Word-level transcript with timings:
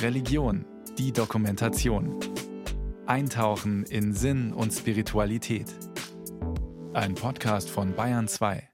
Religion, 0.00 0.64
die 0.98 1.12
Dokumentation. 1.12 2.18
Eintauchen 3.06 3.84
in 3.84 4.12
Sinn 4.12 4.52
und 4.52 4.72
Spiritualität. 4.72 5.66
Ein 6.92 7.14
Podcast 7.14 7.70
von 7.70 7.94
Bayern 7.94 8.28
2. 8.28 8.68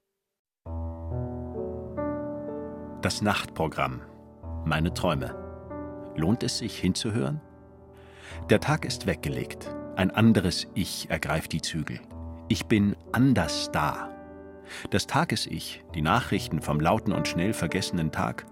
Das 3.03 3.23
Nachtprogramm. 3.23 4.01
Meine 4.65 4.93
Träume. 4.93 5.35
Lohnt 6.17 6.43
es 6.43 6.59
sich 6.59 6.79
hinzuhören? 6.79 7.41
Der 8.51 8.61
Tag 8.61 8.85
ist 8.85 9.07
weggelegt. 9.07 9.71
Ein 9.97 10.11
anderes 10.11 10.67
Ich 10.75 11.09
ergreift 11.11 11.53
die 11.53 11.63
Zügel. 11.63 12.01
Ich 12.49 12.67
bin 12.67 12.97
anders 13.13 13.71
da. 13.73 14.11
Das 14.91 15.07
Tages-Ich, 15.07 15.85
die 15.95 16.03
Nachrichten 16.03 16.61
vom 16.61 16.81
lauten 16.81 17.13
und 17.13 17.29
schnell 17.29 17.53
vergessenen 17.53 18.13
Tag, 18.13 18.47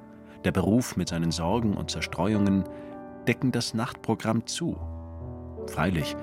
der 0.44 0.52
Beruf 0.52 0.96
mit 0.96 1.08
seinen 1.08 1.30
Sorgen 1.30 1.74
und 1.74 1.90
Zerstreuungen 1.90 2.64
decken 3.26 3.52
das 3.52 3.74
Nachtprogramm 3.74 4.46
zu. 4.46 4.76
Freilich, 5.66 6.16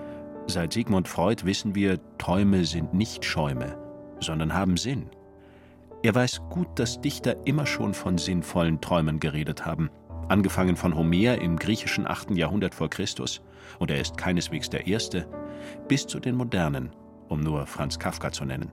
seit 0.47 0.73
Sigmund 0.73 1.07
Freud 1.07 1.45
wissen 1.45 1.75
wir, 1.75 1.99
Träume 2.17 2.65
sind 2.65 2.93
nicht 2.93 3.25
Schäume, 3.25 3.77
sondern 4.19 4.53
haben 4.53 4.77
Sinn. 4.77 5.09
Er 6.01 6.15
weiß 6.15 6.41
gut, 6.49 6.67
dass 6.75 7.01
Dichter 7.01 7.45
immer 7.45 7.65
schon 7.65 7.93
von 7.93 8.17
sinnvollen 8.17 8.81
Träumen 8.81 9.19
geredet 9.19 9.65
haben, 9.65 9.89
angefangen 10.27 10.75
von 10.75 10.95
Homer 10.95 11.37
im 11.39 11.57
griechischen 11.57 12.07
8. 12.07 12.31
Jahrhundert 12.31 12.75
vor 12.75 12.89
Christus, 12.89 13.41
und 13.79 13.89
er 13.89 13.99
ist 13.99 14.17
keineswegs 14.17 14.69
der 14.69 14.87
Erste, 14.87 15.27
bis 15.87 16.05
zu 16.05 16.19
den 16.19 16.35
modernen, 16.35 16.91
um 17.29 17.39
nur 17.39 17.65
Franz 17.65 17.99
Kafka 17.99 18.31
zu 18.31 18.45
nennen. 18.45 18.71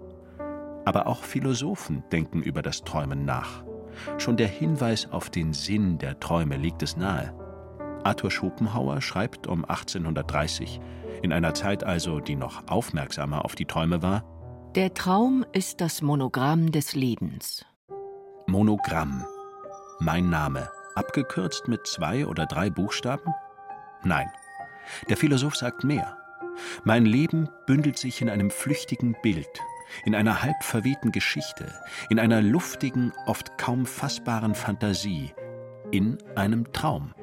Aber 0.85 1.07
auch 1.07 1.23
Philosophen 1.23 2.03
denken 2.11 2.43
über 2.43 2.63
das 2.63 2.83
Träumen 2.83 3.25
nach. 3.25 3.65
Schon 4.19 4.37
der 4.37 4.49
Hinweis 4.49 5.11
auf 5.11 5.31
den 5.31 5.53
Sinn 5.53 5.99
der 5.99 6.21
Träume 6.21 6.57
liegt 6.57 6.83
es 6.83 6.97
nahe. 6.97 7.35
Arthur 8.05 8.31
Schopenhauer 8.31 9.01
schreibt 9.01 9.47
um 9.47 9.65
1830, 9.65 10.81
in 11.23 11.33
einer 11.33 11.53
Zeit 11.55 11.85
also, 11.85 12.21
die 12.21 12.37
noch 12.37 12.69
aufmerksamer 12.69 13.45
auf 13.45 13.55
die 13.55 13.67
Träume 13.67 14.03
war, 14.03 14.25
Der 14.75 14.95
Traum 14.95 15.45
ist 15.53 15.81
das 15.81 16.01
Monogramm 16.01 16.71
des 16.71 16.95
Lebens. 16.95 17.67
Monogramm. 18.47 19.25
Mein 19.99 20.31
Name. 20.31 20.71
Abgekürzt 20.95 21.69
mit 21.69 21.87
zwei 21.87 22.27
oder 22.27 22.47
drei 22.47 22.71
Buchstaben? 22.71 23.35
Nein. 24.05 24.29
Der 25.09 25.17
Philosoph 25.17 25.57
sagt 25.57 25.85
mehr. 25.85 26.17
Mein 26.85 27.05
Leben 27.05 27.49
bündelt 27.67 27.99
sich 27.99 28.23
in 28.23 28.31
einem 28.31 28.51
flüchtigen 28.51 29.17
Bild, 29.23 29.49
in 30.05 30.15
einer 30.15 30.43
halb 30.43 30.63
verwehten 30.63 31.13
Geschichte, 31.13 31.73
in 32.09 32.19
einer 32.19 32.43
luftigen, 32.43 33.13
oft 33.27 33.59
kaum 33.59 33.87
fassbaren 33.87 34.55
Fantasie, 34.55 35.33
in 35.91 36.19
einem 36.37 36.73
Traum. 36.73 37.15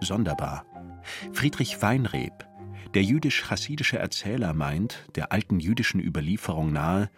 Sonderbar. 0.00 0.64
Friedrich 1.32 1.82
Weinreb, 1.82 2.46
der 2.94 3.02
jüdisch-chassidische 3.02 3.98
Erzähler, 3.98 4.52
meint, 4.52 5.06
der 5.14 5.32
alten 5.32 5.60
jüdischen 5.60 6.00
Überlieferung 6.00 6.72
nahe, 6.72 7.10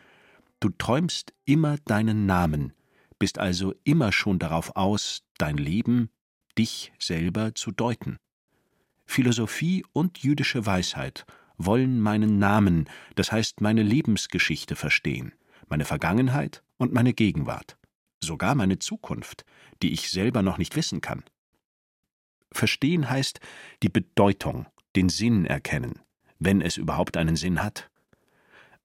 du 0.61 0.69
träumst 0.71 1.33
immer 1.45 1.77
deinen 1.85 2.27
Namen, 2.27 2.73
bist 3.19 3.39
also 3.39 3.75
immer 3.85 4.13
schon 4.13 4.39
darauf 4.39 4.77
aus, 4.77 5.23
dein 5.39 5.57
Leben, 5.57 6.11
dich 6.59 6.93
selber 6.99 7.55
zu 7.55 7.71
deuten. 7.71 8.19
Philosophie 9.07 9.85
und 9.93 10.19
jüdische 10.19 10.67
Weisheit 10.67 11.27
wollen 11.67 12.01
meinen 12.01 12.39
Namen, 12.39 12.89
das 13.15 13.33
heißt 13.33 13.61
meine 13.61 13.83
Lebensgeschichte 13.83 14.77
verstehen, 14.77 15.33
meine 15.69 15.85
Vergangenheit 15.85 16.63
und 16.77 16.93
meine 16.93 17.13
Gegenwart, 17.13 17.77
sogar 18.23 18.55
meine 18.55 18.79
Zukunft, 18.79 19.45
die 19.83 19.93
ich 19.93 20.11
selber 20.11 20.43
noch 20.43 20.59
nicht 20.59 20.77
wissen 20.77 21.01
kann. 21.01 21.25
Verstehen 22.53 23.09
heißt 23.09 23.41
die 23.83 23.89
Bedeutung, 23.89 24.67
den 24.95 25.09
Sinn 25.09 25.47
erkennen, 25.47 26.01
wenn 26.39 26.61
es 26.61 26.77
überhaupt 26.77 27.17
einen 27.17 27.37
Sinn 27.37 27.63
hat. 27.63 27.91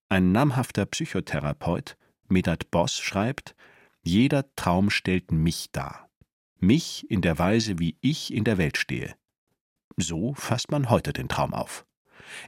Ein 0.10 0.32
namhafter 0.32 0.86
Psychotherapeut, 0.86 1.98
Medat 2.30 2.72
Boss, 2.72 2.98
schreibt, 2.98 3.56
jeder 4.04 4.46
Traum 4.56 4.90
stellt 4.90 5.32
mich 5.32 5.72
dar. 5.72 6.10
Mich 6.60 7.10
in 7.12 7.22
der 7.22 7.38
Weise, 7.40 7.80
wie 7.80 7.98
ich 8.02 8.34
in 8.34 8.44
der 8.44 8.58
Welt 8.58 8.78
stehe. 8.78 9.16
So 9.98 10.34
fasst 10.36 10.72
man 10.72 10.90
heute 10.90 11.12
den 11.14 11.28
Traum 11.28 11.54
auf. 11.54 11.87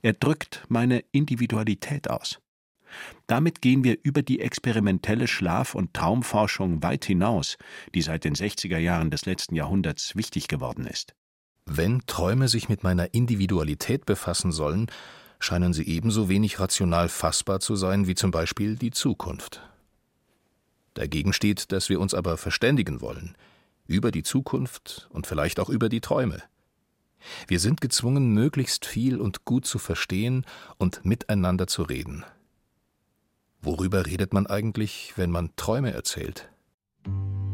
Er 0.02 0.14
drückt 0.14 0.66
meine 0.70 1.04
Individualität 1.12 2.10
aus. 2.10 2.40
Damit 3.28 3.62
gehen 3.62 3.84
wir 3.84 3.98
über 4.02 4.24
die 4.24 4.40
experimentelle 4.40 5.28
Schlaf- 5.28 5.76
und 5.76 5.94
Traumforschung 5.94 6.82
weit 6.82 7.06
hinaus, 7.06 7.58
die 7.94 8.02
seit 8.02 8.24
den 8.24 8.36
60er 8.36 8.78
Jahren 8.78 9.12
des 9.12 9.26
letzten 9.26 9.56
Jahrhunderts 9.56 10.16
wichtig 10.16 10.48
geworden 10.48 10.88
ist. 10.88 11.14
Wenn 11.66 12.02
Träume 12.08 12.48
sich 12.48 12.68
mit 12.68 12.84
meiner 12.84 13.14
Individualität 13.14 14.06
befassen 14.06 14.52
sollen, 14.52 14.88
scheinen 15.40 15.72
sie 15.74 15.88
ebenso 15.88 16.30
wenig 16.30 16.60
rational 16.60 17.10
fassbar 17.10 17.60
zu 17.60 17.76
sein 17.76 18.08
wie 18.08 18.16
zum 18.16 18.32
Beispiel 18.32 18.76
die 18.76 18.92
Zukunft. 18.92 19.62
Dagegen 20.96 21.32
steht, 21.32 21.72
dass 21.72 21.90
wir 21.90 22.00
uns 22.00 22.14
aber 22.14 22.38
verständigen 22.38 23.02
wollen 23.02 23.36
über 23.88 24.12
die 24.12 24.24
Zukunft 24.24 25.08
und 25.12 25.28
vielleicht 25.28 25.60
auch 25.60 25.70
über 25.70 25.90
die 25.90 26.02
Träume. 26.02 26.44
Wir 27.48 27.60
sind 27.60 27.82
gezwungen, 27.82 28.34
möglichst 28.34 28.86
viel 28.86 29.20
und 29.20 29.46
gut 29.46 29.66
zu 29.66 29.80
verstehen 29.80 30.46
und 30.78 31.06
miteinander 31.06 31.68
zu 31.68 31.84
reden. 31.84 32.24
Worüber 33.62 34.06
redet 34.06 34.34
man 34.34 34.48
eigentlich, 34.48 35.14
wenn 35.18 35.32
man 35.32 35.50
Träume 35.56 35.92
erzählt? 35.92 36.50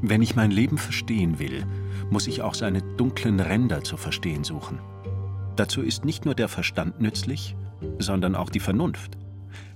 Wenn 0.01 0.21
ich 0.21 0.35
mein 0.35 0.51
Leben 0.51 0.77
verstehen 0.77 1.39
will, 1.39 1.65
muss 2.11 2.27
ich 2.27 2.41
auch 2.41 2.53
seine 2.53 2.81
dunklen 2.95 3.39
Ränder 3.39 3.83
zu 3.83 3.97
verstehen 3.97 4.43
suchen. 4.43 4.79
Dazu 5.55 5.81
ist 5.81 6.05
nicht 6.05 6.25
nur 6.25 6.35
der 6.35 6.47
Verstand 6.47 7.01
nützlich, 7.01 7.55
sondern 7.97 8.35
auch 8.35 8.49
die 8.49 8.59
Vernunft. 8.59 9.17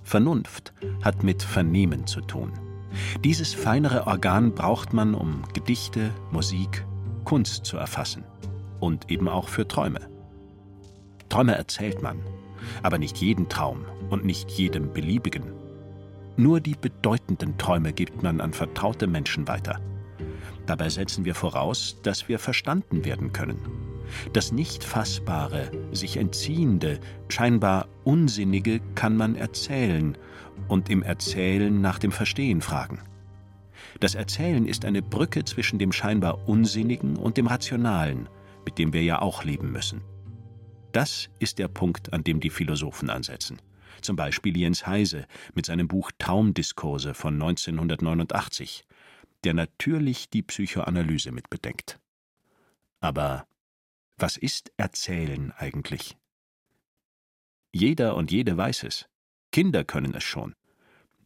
Vernunft 0.04 0.74
hat 1.02 1.24
mit 1.24 1.42
Vernehmen 1.42 2.06
zu 2.06 2.22
tun. 2.22 2.52
Dieses 3.24 3.54
feinere 3.54 4.08
Organ 4.08 4.54
braucht 4.54 4.94
man, 4.94 5.16
um 5.16 5.44
Gedichte, 5.54 6.12
Musik, 6.32 6.86
Kunst 7.24 7.66
zu 7.66 7.78
erfassen. 7.78 8.24
Und 8.80 9.12
eben 9.12 9.28
auch 9.28 9.48
für 9.48 9.68
Träume. 9.68 10.02
Träume 11.30 11.56
erzählt 11.56 12.02
man, 12.02 12.20
aber 12.82 12.98
nicht 12.98 13.18
jeden 13.18 13.50
Traum 13.50 13.86
und 14.10 14.26
nicht 14.26 14.50
jedem 14.52 14.94
beliebigen. 14.94 15.54
Nur 16.38 16.62
die 16.62 16.76
bedeutenden 16.76 17.58
Träume 17.58 17.94
gibt 17.94 18.24
man 18.24 18.42
an 18.42 18.54
vertraute 18.54 19.08
Menschen 19.08 19.48
weiter. 19.48 19.80
Dabei 20.66 20.90
setzen 20.90 21.26
wir 21.26 21.36
voraus, 21.36 21.98
dass 22.04 22.30
wir 22.30 22.40
verstanden 22.40 23.04
werden 23.04 23.34
können. 23.34 23.60
Das 24.34 24.52
nicht 24.52 24.84
Fassbare, 24.84 25.72
sich 25.92 26.18
Entziehende, 26.18 27.00
scheinbar 27.28 27.88
Unsinnige 28.04 28.80
kann 28.96 29.18
man 29.18 29.36
erzählen 29.36 30.18
und 30.68 30.90
im 30.90 31.04
Erzählen 31.04 31.82
nach 31.82 32.00
dem 32.00 32.12
Verstehen 32.12 32.62
fragen. 32.62 33.00
Das 34.00 34.16
Erzählen 34.16 34.66
ist 34.66 34.86
eine 34.86 35.02
Brücke 35.02 35.44
zwischen 35.44 35.80
dem 35.80 35.92
scheinbar 35.92 36.48
Unsinnigen 36.48 37.18
und 37.18 37.38
dem 37.38 37.48
Rationalen, 37.48 38.30
mit 38.70 38.78
dem 38.78 38.94
wir 38.94 39.02
ja 39.02 39.20
auch 39.20 39.44
leben 39.44 39.72
müssen. 39.72 40.04
Das 40.92 41.28
ist 41.40 41.58
der 41.58 41.68
Punkt, 41.68 42.14
an 42.14 42.24
dem 42.24 42.40
die 42.40 42.52
Philosophen 42.52 43.10
ansetzen. 43.10 43.60
Zum 44.00 44.16
Beispiel 44.16 44.56
Jens 44.56 44.86
Heise 44.86 45.26
mit 45.56 45.66
seinem 45.66 45.88
Buch 45.88 46.12
Traumdiskurse 46.20 47.16
von 47.16 47.34
1989, 47.34 48.86
der 49.44 49.56
natürlich 49.56 50.30
die 50.30 50.44
Psychoanalyse 50.44 51.32
mitbedenkt. 51.32 52.00
Aber 53.00 53.48
was 54.18 54.38
ist 54.38 54.72
Erzählen 54.78 55.52
eigentlich? 55.58 56.16
Jeder 57.74 58.16
und 58.16 58.30
jede 58.30 58.56
weiß 58.56 58.84
es. 58.84 59.10
Kinder 59.52 59.84
können 59.84 60.14
es 60.14 60.24
schon. 60.24 60.54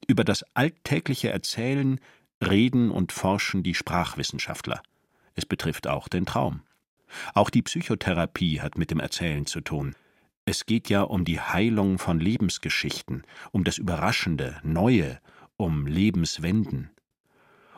Über 0.07 0.23
das 0.23 0.43
alltägliche 0.53 1.29
Erzählen 1.29 1.99
reden 2.41 2.89
und 2.89 3.11
forschen 3.11 3.63
die 3.63 3.75
Sprachwissenschaftler. 3.75 4.81
Es 5.35 5.45
betrifft 5.45 5.87
auch 5.87 6.07
den 6.07 6.25
Traum. 6.25 6.61
Auch 7.33 7.49
die 7.49 7.61
Psychotherapie 7.61 8.61
hat 8.61 8.77
mit 8.77 8.91
dem 8.91 8.99
Erzählen 8.99 9.45
zu 9.45 9.61
tun. 9.61 9.95
Es 10.45 10.65
geht 10.65 10.89
ja 10.89 11.03
um 11.03 11.23
die 11.23 11.39
Heilung 11.39 11.99
von 11.99 12.19
Lebensgeschichten, 12.19 13.23
um 13.51 13.63
das 13.63 13.77
Überraschende, 13.77 14.59
Neue, 14.63 15.19
um 15.55 15.87
Lebenswenden. 15.87 16.89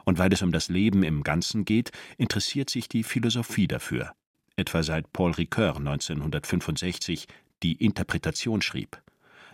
Und 0.03 0.17
weil 0.17 0.33
es 0.33 0.41
um 0.41 0.51
das 0.51 0.69
Leben 0.69 1.03
im 1.03 1.23
Ganzen 1.23 1.65
geht, 1.65 1.91
interessiert 2.17 2.69
sich 2.69 2.89
die 2.89 3.03
Philosophie 3.03 3.67
dafür, 3.67 4.13
etwa 4.55 4.83
seit 4.83 5.11
Paul 5.13 5.31
Ricoeur 5.31 5.77
1965 5.77 7.27
die 7.63 7.73
Interpretation 7.73 8.61
schrieb, 8.61 9.01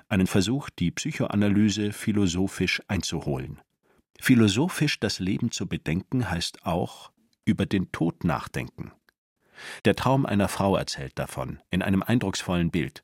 einen 0.07 0.27
Versuch, 0.27 0.69
die 0.69 0.91
Psychoanalyse 0.91 1.93
philosophisch 1.93 2.81
einzuholen. 2.87 3.59
Philosophisch 4.19 4.99
das 4.99 5.19
Leben 5.19 5.51
zu 5.51 5.67
bedenken 5.67 6.29
heißt 6.29 6.65
auch 6.65 7.11
über 7.45 7.65
den 7.65 7.91
Tod 7.91 8.23
nachdenken. 8.23 8.91
Der 9.85 9.95
Traum 9.95 10.25
einer 10.25 10.47
Frau 10.47 10.75
erzählt 10.75 11.13
davon, 11.15 11.59
in 11.69 11.81
einem 11.81 12.03
eindrucksvollen 12.03 12.71
Bild, 12.71 13.03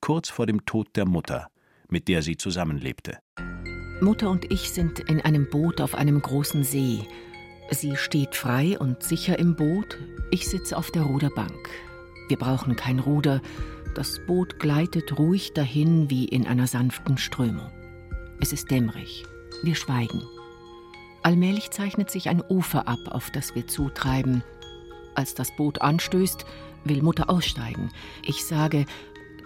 kurz 0.00 0.28
vor 0.28 0.46
dem 0.46 0.64
Tod 0.66 0.88
der 0.96 1.06
Mutter, 1.06 1.48
mit 1.88 2.08
der 2.08 2.22
sie 2.22 2.36
zusammenlebte. 2.36 3.18
Mutter 4.00 4.30
und 4.30 4.50
ich 4.50 4.70
sind 4.70 4.98
in 4.98 5.20
einem 5.20 5.48
Boot 5.50 5.80
auf 5.80 5.94
einem 5.94 6.22
großen 6.22 6.64
See. 6.64 7.06
Sie 7.70 7.96
steht 7.96 8.34
frei 8.34 8.78
und 8.78 9.02
sicher 9.02 9.38
im 9.38 9.56
Boot, 9.56 9.98
ich 10.30 10.48
sitze 10.48 10.76
auf 10.76 10.90
der 10.90 11.02
Ruderbank. 11.02 11.68
Wir 12.28 12.38
brauchen 12.38 12.76
kein 12.76 12.98
Ruder, 12.98 13.42
das 13.94 14.20
Boot 14.26 14.58
gleitet 14.58 15.18
ruhig 15.18 15.52
dahin 15.52 16.10
wie 16.10 16.24
in 16.24 16.46
einer 16.46 16.66
sanften 16.66 17.18
Strömung. 17.18 17.70
Es 18.40 18.52
ist 18.52 18.70
dämmerig, 18.70 19.24
wir 19.62 19.74
schweigen. 19.74 20.22
Allmählich 21.22 21.70
zeichnet 21.70 22.10
sich 22.10 22.28
ein 22.28 22.42
Ufer 22.48 22.88
ab, 22.88 23.00
auf 23.10 23.30
das 23.30 23.54
wir 23.54 23.66
zutreiben. 23.66 24.42
Als 25.14 25.34
das 25.34 25.54
Boot 25.56 25.80
anstößt, 25.80 26.44
will 26.84 27.02
Mutter 27.02 27.28
aussteigen. 27.30 27.90
Ich 28.24 28.44
sage, 28.44 28.86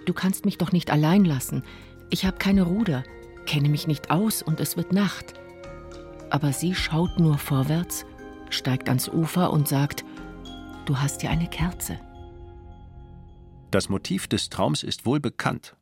du 0.07 0.13
kannst 0.13 0.45
mich 0.45 0.59
doch 0.59 0.73
nicht 0.73 0.91
allein 0.91 1.25
lassen. 1.25 1.65
Ich 2.11 2.25
habe 2.25 2.39
keine 2.39 2.63
Ruder, 2.63 3.05
kenne 3.47 3.69
mich 3.69 3.87
nicht 3.87 4.11
aus 4.11 4.43
und 4.43 4.61
es 4.61 4.77
wird 4.77 4.93
Nacht. 4.93 5.35
Aber 6.31 6.53
sie 6.53 6.75
schaut 6.75 7.19
nur 7.19 7.39
vorwärts, 7.39 8.07
steigt 8.51 8.89
ans 8.89 9.09
Ufer 9.09 9.53
und 9.53 9.69
sagt, 9.69 10.05
du 10.87 10.99
hast 10.99 11.23
ja 11.23 11.31
eine 11.31 11.49
Kerze. 11.49 11.99
Das 13.71 13.89
Motiv 13.89 14.29
des 14.29 14.51
Traums 14.51 14.83
ist 14.83 15.05
wohl 15.05 15.21
bekannt. 15.21 15.77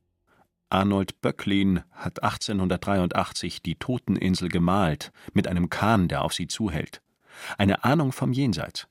Arnold 0.70 1.20
Böcklin 1.20 1.82
hat 1.90 2.22
1883 2.22 3.60
die 3.60 3.74
Toteninsel 3.74 4.48
gemalt, 4.48 5.12
mit 5.34 5.46
einem 5.46 5.68
Kahn, 5.68 6.08
der 6.08 6.22
auf 6.22 6.32
sie 6.32 6.46
zuhält. 6.46 7.02
Eine 7.58 7.84
Ahnung 7.84 8.12
vom 8.12 8.32
Jenseits. 8.32 8.88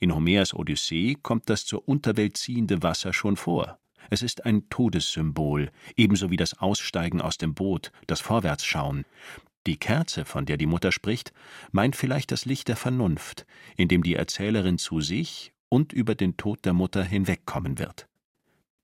In 0.00 0.14
Homers 0.14 0.54
Odyssee 0.54 1.16
kommt 1.22 1.48
das 1.48 1.66
zur 1.66 1.88
Unterwelt 1.88 2.36
ziehende 2.36 2.82
Wasser 2.82 3.12
schon 3.12 3.36
vor. 3.36 3.78
Es 4.08 4.22
ist 4.22 4.44
ein 4.44 4.68
Todessymbol, 4.70 5.70
ebenso 5.96 6.30
wie 6.30 6.36
das 6.36 6.58
Aussteigen 6.58 7.20
aus 7.20 7.38
dem 7.38 7.54
Boot, 7.54 7.92
das 8.06 8.20
Vorwärtsschauen. 8.20 9.04
Die 9.66 9.76
Kerze, 9.76 10.24
von 10.24 10.46
der 10.46 10.56
die 10.56 10.66
Mutter 10.66 10.90
spricht, 10.90 11.32
meint 11.70 11.94
vielleicht 11.94 12.32
das 12.32 12.46
Licht 12.46 12.68
der 12.68 12.76
Vernunft, 12.76 13.46
in 13.76 13.88
dem 13.88 14.02
die 14.02 14.14
Erzählerin 14.14 14.78
zu 14.78 15.00
sich 15.00 15.52
und 15.68 15.92
über 15.92 16.14
den 16.14 16.36
Tod 16.36 16.64
der 16.64 16.72
Mutter 16.72 17.04
hinwegkommen 17.04 17.78
wird. 17.78 18.08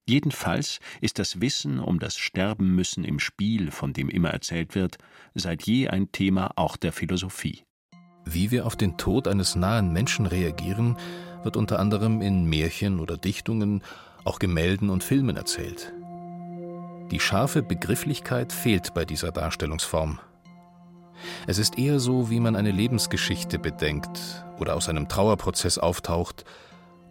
Jedenfalls 0.08 0.78
ist 1.00 1.18
das 1.18 1.40
Wissen 1.40 1.80
um 1.80 1.98
das 1.98 2.16
Sterbenmüssen 2.16 3.04
im 3.04 3.18
Spiel, 3.18 3.72
von 3.72 3.92
dem 3.92 4.08
immer 4.08 4.30
erzählt 4.30 4.74
wird, 4.74 4.98
seit 5.34 5.66
je 5.66 5.88
ein 5.88 6.12
Thema 6.12 6.52
auch 6.56 6.76
der 6.76 6.92
Philosophie. 6.92 7.64
Wie 8.28 8.50
wir 8.50 8.66
auf 8.66 8.74
den 8.74 8.96
Tod 8.96 9.28
eines 9.28 9.54
nahen 9.54 9.92
Menschen 9.92 10.26
reagieren, 10.26 10.96
wird 11.44 11.56
unter 11.56 11.78
anderem 11.78 12.20
in 12.20 12.44
Märchen 12.44 12.98
oder 12.98 13.16
Dichtungen 13.16 13.82
auch 14.24 14.40
Gemälden 14.40 14.90
und 14.90 15.04
Filmen 15.04 15.36
erzählt. 15.36 15.92
Die 17.12 17.20
scharfe 17.20 17.62
Begrifflichkeit 17.62 18.52
fehlt 18.52 18.94
bei 18.94 19.04
dieser 19.04 19.30
Darstellungsform. 19.30 20.18
Es 21.46 21.58
ist 21.58 21.78
eher 21.78 22.00
so, 22.00 22.28
wie 22.28 22.40
man 22.40 22.56
eine 22.56 22.72
Lebensgeschichte 22.72 23.60
bedenkt 23.60 24.44
oder 24.58 24.74
aus 24.74 24.88
einem 24.88 25.08
Trauerprozess 25.08 25.78
auftaucht 25.78 26.44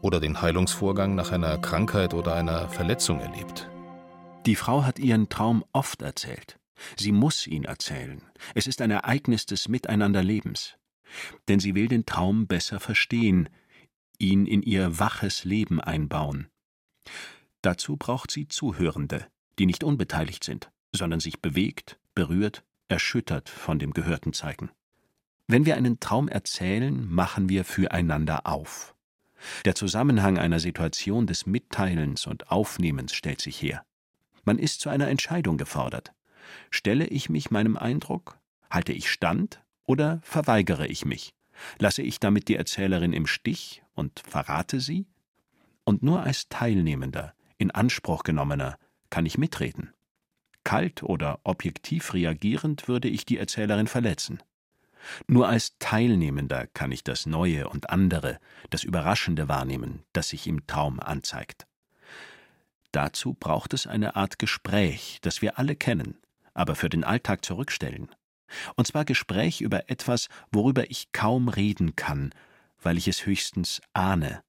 oder 0.01 0.19
den 0.19 0.41
Heilungsvorgang 0.41 1.15
nach 1.15 1.31
einer 1.31 1.57
Krankheit 1.57 2.13
oder 2.13 2.35
einer 2.35 2.67
Verletzung 2.67 3.21
erlebt. 3.21 3.69
Die 4.45 4.57
Frau 4.57 4.83
hat 4.83 4.99
ihren 4.99 5.29
Traum 5.29 5.63
oft 5.71 6.01
erzählt. 6.01 6.59
Sie 6.97 7.13
muss 7.13 7.47
ihn 7.47 7.63
erzählen. 7.63 8.21
Es 8.53 8.67
ist 8.67 8.81
ein 8.81 8.91
Ereignis 8.91 9.45
des 9.45 9.69
Miteinanderlebens. 9.69 10.75
Denn 11.47 11.59
sie 11.59 11.75
will 11.75 11.87
den 11.87 12.05
Traum 12.05 12.47
besser 12.47 12.79
verstehen, 12.79 13.49
ihn 14.17 14.45
in 14.45 14.61
ihr 14.61 14.99
waches 14.99 15.43
Leben 15.43 15.79
einbauen. 15.79 16.47
Dazu 17.61 17.97
braucht 17.97 18.31
sie 18.31 18.47
Zuhörende, 18.47 19.27
die 19.59 19.65
nicht 19.65 19.83
unbeteiligt 19.83 20.43
sind, 20.43 20.71
sondern 20.93 21.19
sich 21.19 21.41
bewegt, 21.41 21.99
berührt, 22.13 22.63
erschüttert 22.87 23.49
von 23.49 23.79
dem 23.79 23.93
Gehörten 23.93 24.33
zeigen. 24.33 24.69
Wenn 25.47 25.65
wir 25.65 25.75
einen 25.75 25.99
Traum 25.99 26.27
erzählen, 26.27 27.07
machen 27.07 27.49
wir 27.49 27.65
füreinander 27.65 28.47
auf. 28.47 28.95
Der 29.65 29.75
Zusammenhang 29.75 30.37
einer 30.37 30.59
Situation 30.59 31.27
des 31.27 31.45
Mitteilens 31.45 32.25
und 32.25 32.49
Aufnehmens 32.51 33.13
stellt 33.13 33.41
sich 33.41 33.61
her. 33.61 33.85
Man 34.43 34.57
ist 34.57 34.79
zu 34.79 34.89
einer 34.89 35.07
Entscheidung 35.07 35.57
gefordert. 35.57 36.13
Stelle 36.71 37.07
ich 37.07 37.29
mich 37.29 37.51
meinem 37.51 37.77
Eindruck? 37.77 38.39
Halte 38.69 38.93
ich 38.93 39.09
stand 39.09 39.64
oder 39.85 40.19
verweigere 40.23 40.87
ich 40.87 41.05
mich? 41.05 41.33
Lasse 41.79 42.01
ich 42.01 42.19
damit 42.19 42.47
die 42.47 42.55
Erzählerin 42.55 43.13
im 43.13 43.27
Stich 43.27 43.83
und 43.93 44.19
verrate 44.19 44.79
sie? 44.79 45.07
Und 45.83 46.03
nur 46.03 46.23
als 46.23 46.49
Teilnehmender, 46.49 47.33
in 47.57 47.71
Anspruch 47.71 48.23
genommener, 48.23 48.77
kann 49.09 49.25
ich 49.25 49.37
mitreden. 49.37 49.93
Kalt 50.63 51.03
oder 51.03 51.39
objektiv 51.43 52.13
reagierend 52.13 52.87
würde 52.87 53.07
ich 53.07 53.25
die 53.25 53.37
Erzählerin 53.37 53.87
verletzen. 53.87 54.41
Nur 55.27 55.47
als 55.47 55.77
Teilnehmender 55.77 56.65
kann 56.67 56.91
ich 56.91 57.03
das 57.03 57.27
Neue 57.27 57.69
und 57.69 57.91
andere, 57.91 58.39
das 58.71 58.83
Überraschende 58.83 59.47
wahrnehmen, 59.47 60.03
das 60.13 60.29
sich 60.29 60.47
im 60.47 60.65
Traum 60.65 60.99
anzeigt. 60.99 61.67
Dazu 62.91 63.33
braucht 63.33 63.73
es 63.73 63.87
eine 63.87 64.15
Art 64.15 64.39
Gespräch, 64.39 65.19
das 65.21 65.41
wir 65.41 65.59
alle 65.59 65.75
kennen, 65.75 66.17
aber 66.53 66.75
für 66.75 66.89
den 66.89 67.03
Alltag 67.03 67.45
zurückstellen. 67.45 68.09
Und 68.75 68.87
zwar 68.87 69.05
Gespräch 69.05 69.61
über 69.61 69.89
etwas, 69.89 70.27
worüber 70.51 70.89
ich 70.89 71.11
kaum 71.11 71.49
reden 71.49 71.95
kann, 71.95 72.31
weil 72.81 72.97
ich 72.97 73.07
es 73.07 73.25
höchstens 73.25 73.81
ahne. 73.93 74.41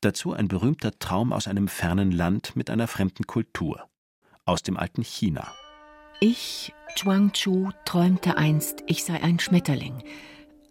Dazu 0.00 0.32
ein 0.32 0.48
berühmter 0.48 0.98
Traum 0.98 1.32
aus 1.32 1.48
einem 1.48 1.68
fernen 1.68 2.10
Land 2.10 2.56
mit 2.56 2.70
einer 2.70 2.86
fremden 2.86 3.26
Kultur, 3.26 3.88
aus 4.44 4.62
dem 4.62 4.76
alten 4.76 5.02
China. 5.02 5.52
Ich, 6.20 6.72
Chuang 6.94 7.32
Chu, 7.32 7.70
träumte 7.84 8.36
einst, 8.36 8.82
ich 8.86 9.04
sei 9.04 9.22
ein 9.22 9.38
Schmetterling, 9.38 10.02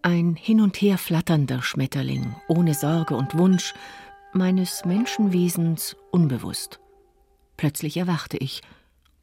ein 0.02 0.36
hin 0.36 0.62
und 0.62 0.82
her 0.82 0.98
flatternder 0.98 1.62
Schmetterling, 1.62 2.36
ohne 2.48 2.74
Sorge 2.74 3.16
und 3.16 3.38
Wunsch, 3.38 3.74
meines 4.34 4.84
Menschenwesens 4.86 5.96
unbewusst. 6.12 6.80
Plötzlich 7.56 7.98
erwachte 7.98 8.38
ich, 8.38 8.62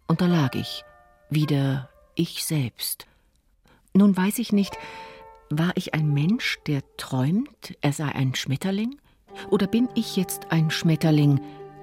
und 0.07 0.21
da 0.21 0.27
lag 0.27 0.55
ich, 0.55 0.83
wieder 1.31 1.91
ich 2.15 2.45
selbst. 2.45 3.07
Nun 3.93 4.17
weiß 4.17 4.39
ich 4.39 4.53
nicht, 4.53 4.77
war 5.51 5.73
ich 5.77 5.95
ein 5.95 6.13
Mensch, 6.13 6.59
der 6.67 6.83
träumt, 6.97 7.77
er 7.81 7.93
sei 7.93 8.07
ein 8.07 8.35
Schmetterling? 8.35 9.01
Oder 9.51 9.67
bin 9.67 9.89
ich 9.95 10.17
jetzt 10.17 10.51
ein 10.51 10.71
Schmetterling, 10.71 11.41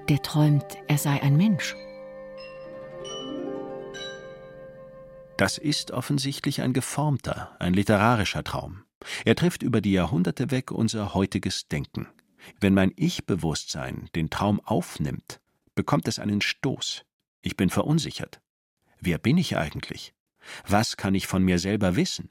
der 0.08 0.22
träumt, 0.22 0.78
er 0.88 0.98
sei 0.98 1.22
ein 1.22 1.36
Mensch? 1.36 1.74
Das 5.36 5.58
ist 5.58 5.90
offensichtlich 5.90 6.60
ein 6.62 6.72
geformter, 6.72 7.56
ein 7.58 7.74
literarischer 7.74 8.44
Traum. 8.44 8.84
Er 9.24 9.34
trifft 9.34 9.62
über 9.62 9.80
die 9.80 9.92
Jahrhunderte 9.92 10.50
weg 10.50 10.70
unser 10.70 11.14
heutiges 11.14 11.68
Denken. 11.68 12.06
Wenn 12.60 12.74
mein 12.74 12.92
Ich-Bewusstsein 12.96 14.08
den 14.14 14.30
Traum 14.30 14.60
aufnimmt, 14.60 15.40
bekommt 15.74 16.08
es 16.08 16.18
einen 16.18 16.40
Stoß. 16.40 17.04
Ich 17.40 17.56
bin 17.56 17.70
verunsichert. 17.70 18.40
Wer 19.00 19.18
bin 19.18 19.38
ich 19.38 19.56
eigentlich? 19.56 20.14
Was 20.66 20.96
kann 20.96 21.14
ich 21.14 21.26
von 21.26 21.42
mir 21.42 21.58
selber 21.58 21.96
wissen? 21.96 22.30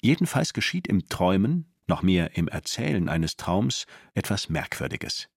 Jedenfalls 0.00 0.52
geschieht 0.52 0.88
im 0.88 1.08
Träumen, 1.08 1.72
noch 1.86 2.02
mehr 2.02 2.36
im 2.36 2.48
Erzählen 2.48 3.08
eines 3.08 3.36
Traums, 3.36 3.86
etwas 4.14 4.48
Merkwürdiges. 4.48 5.28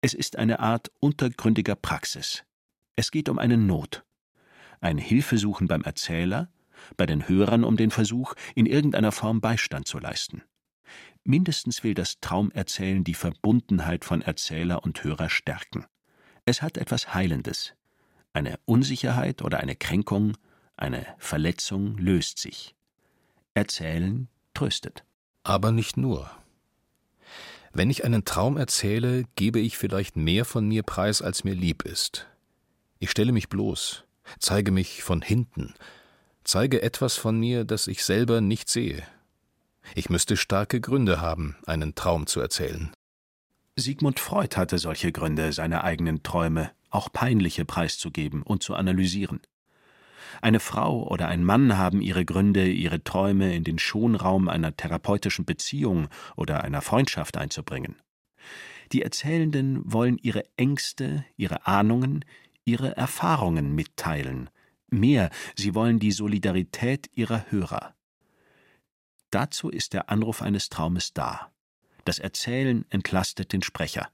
Es 0.00 0.14
ist 0.14 0.36
eine 0.36 0.60
Art 0.60 0.90
untergründiger 1.00 1.74
Praxis. 1.74 2.44
Es 2.96 3.10
geht 3.10 3.28
um 3.28 3.38
eine 3.38 3.56
Not. 3.56 4.04
Ein 4.80 4.98
Hilfesuchen 4.98 5.66
beim 5.66 5.82
Erzähler, 5.82 6.52
bei 6.96 7.06
den 7.06 7.28
Hörern 7.28 7.64
um 7.64 7.76
den 7.76 7.90
Versuch, 7.90 8.34
in 8.54 8.66
irgendeiner 8.66 9.12
Form 9.12 9.40
Beistand 9.40 9.86
zu 9.86 9.98
leisten. 9.98 10.42
Mindestens 11.24 11.84
will 11.84 11.94
das 11.94 12.20
Traumerzählen 12.20 13.04
die 13.04 13.14
Verbundenheit 13.14 14.04
von 14.04 14.22
Erzähler 14.22 14.84
und 14.84 15.02
Hörer 15.04 15.28
stärken. 15.28 15.84
Es 16.44 16.62
hat 16.62 16.78
etwas 16.78 17.12
Heilendes, 17.12 17.74
eine 18.32 18.58
Unsicherheit 18.64 19.42
oder 19.42 19.60
eine 19.60 19.76
Kränkung, 19.76 20.36
eine 20.76 21.06
Verletzung 21.18 21.98
löst 21.98 22.38
sich. 22.38 22.74
Erzählen 23.54 24.28
tröstet. 24.54 25.04
Aber 25.42 25.72
nicht 25.72 25.96
nur. 25.96 26.30
Wenn 27.72 27.90
ich 27.90 28.04
einen 28.04 28.24
Traum 28.24 28.56
erzähle, 28.56 29.24
gebe 29.36 29.60
ich 29.60 29.76
vielleicht 29.76 30.16
mehr 30.16 30.44
von 30.44 30.66
mir 30.66 30.82
preis, 30.82 31.22
als 31.22 31.44
mir 31.44 31.54
lieb 31.54 31.84
ist. 31.84 32.26
Ich 32.98 33.10
stelle 33.10 33.32
mich 33.32 33.48
bloß, 33.48 34.04
zeige 34.38 34.72
mich 34.72 35.02
von 35.02 35.22
hinten, 35.22 35.74
zeige 36.44 36.82
etwas 36.82 37.16
von 37.16 37.38
mir, 37.38 37.64
das 37.64 37.86
ich 37.86 38.04
selber 38.04 38.40
nicht 38.40 38.68
sehe. 38.68 39.02
Ich 39.94 40.10
müsste 40.10 40.36
starke 40.36 40.80
Gründe 40.80 41.20
haben, 41.20 41.56
einen 41.66 41.94
Traum 41.94 42.26
zu 42.26 42.40
erzählen. 42.40 42.90
Sigmund 43.76 44.18
Freud 44.18 44.56
hatte 44.56 44.78
solche 44.78 45.12
Gründe, 45.12 45.52
seine 45.52 45.84
eigenen 45.84 46.22
Träume, 46.22 46.72
auch 46.90 47.12
peinliche 47.12 47.64
preiszugeben 47.64 48.42
und 48.42 48.62
zu 48.62 48.74
analysieren. 48.74 49.40
Eine 50.40 50.60
Frau 50.60 51.06
oder 51.08 51.28
ein 51.28 51.44
Mann 51.44 51.76
haben 51.76 52.00
ihre 52.00 52.24
Gründe, 52.24 52.68
ihre 52.68 53.02
Träume 53.02 53.54
in 53.54 53.64
den 53.64 53.78
Schonraum 53.78 54.48
einer 54.48 54.76
therapeutischen 54.76 55.44
Beziehung 55.44 56.08
oder 56.36 56.64
einer 56.64 56.82
Freundschaft 56.82 57.36
einzubringen. 57.36 57.96
Die 58.92 59.02
Erzählenden 59.02 59.80
wollen 59.84 60.18
ihre 60.18 60.44
Ängste, 60.56 61.24
ihre 61.36 61.66
Ahnungen, 61.66 62.24
ihre 62.64 62.96
Erfahrungen 62.96 63.74
mitteilen. 63.74 64.50
Mehr, 64.90 65.30
sie 65.56 65.74
wollen 65.74 65.98
die 65.98 66.12
Solidarität 66.12 67.10
ihrer 67.14 67.50
Hörer. 67.50 67.94
Dazu 69.30 69.68
ist 69.68 69.92
der 69.92 70.08
Anruf 70.08 70.40
eines 70.40 70.70
Traumes 70.70 71.12
da. 71.12 71.52
Das 72.04 72.18
Erzählen 72.18 72.86
entlastet 72.88 73.52
den 73.52 73.62
Sprecher. 73.62 74.08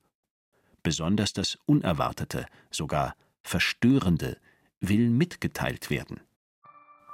Besonders 0.85 1.33
das 1.33 1.59
Unerwartete, 1.65 2.47
sogar 2.71 3.17
Verstörende, 3.43 4.37
will 4.81 5.09
mitgeteilt 5.09 5.89
werden. 5.91 6.21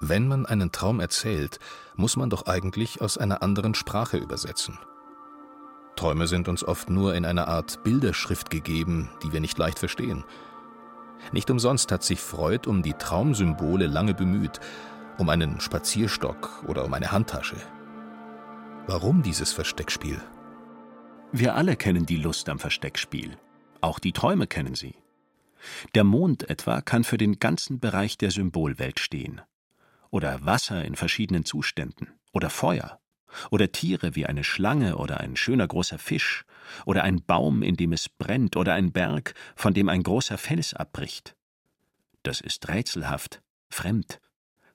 Wenn 0.01 0.27
man 0.27 0.45
einen 0.45 0.73
Traum 0.73 0.99
erzählt, 0.99 1.61
muss 1.95 2.17
man 2.17 2.31
doch 2.31 2.47
eigentlich 2.47 3.01
aus 3.01 3.17
einer 3.17 3.43
anderen 3.43 3.75
Sprache 3.75 4.17
übersetzen. 4.17 4.79
Träume 5.95 6.27
sind 6.27 6.49
uns 6.49 6.65
oft 6.65 6.91
nur 6.91 7.15
in 7.15 7.25
einer 7.25 7.47
Art 7.47 7.85
Bilderschrift 7.85 8.51
gegeben, 8.51 9.09
die 9.23 9.33
wir 9.33 9.41
nicht 9.41 9.57
leicht 9.57 9.79
verstehen. 9.79 10.25
Nicht 11.31 11.49
umsonst 11.49 11.93
hat 11.93 12.03
sich 12.03 12.21
Freud 12.21 12.69
um 12.69 12.83
die 12.83 12.95
Traumsymbole 12.95 13.87
lange 13.87 14.15
bemüht, 14.15 14.59
um 15.17 15.29
einen 15.29 15.61
Spazierstock 15.61 16.65
oder 16.67 16.85
um 16.85 16.95
eine 16.95 17.13
Handtasche. 17.13 17.57
Warum 18.89 19.23
dieses 19.23 19.53
Versteckspiel? 19.53 20.21
Wir 21.31 21.55
alle 21.55 21.77
kennen 21.77 22.07
die 22.07 22.17
Lust 22.17 22.49
am 22.49 22.59
Versteckspiel. 22.59 23.37
Auch 23.81 23.99
die 23.99 24.13
Träume 24.13 24.47
kennen 24.47 24.75
sie. 24.75 24.95
Der 25.95 26.05
Mond 26.05 26.49
etwa 26.49 26.81
kann 26.81 27.05
für 27.05 27.19
den 27.19 27.39
ganzen 27.39 27.81
Bereich 27.81 28.19
der 28.19 28.31
Symbolwelt 28.31 28.99
stehen. 29.01 29.41
Oder 30.11 30.45
Wasser 30.45 30.85
in 30.85 30.97
verschiedenen 30.97 31.45
Zuständen. 31.45 32.09
Oder 32.33 32.51
Feuer. 32.51 33.01
Oder 33.51 33.71
Tiere 33.71 34.17
wie 34.17 34.27
eine 34.27 34.43
Schlange 34.43 34.97
oder 34.97 35.21
ein 35.21 35.37
schöner 35.37 35.69
großer 35.69 35.99
Fisch. 35.99 36.45
Oder 36.85 37.05
ein 37.05 37.23
Baum, 37.23 37.63
in 37.63 37.77
dem 37.77 37.93
es 37.93 38.09
brennt. 38.09 38.57
Oder 38.57 38.75
ein 38.75 38.93
Berg, 38.93 39.35
von 39.55 39.75
dem 39.75 39.89
ein 39.89 40.03
großer 40.03 40.39
Fels 40.39 40.75
abbricht. 40.75 41.37
Das 42.23 42.41
ist 42.41 42.69
rätselhaft, 42.69 43.41
fremd, 43.71 44.21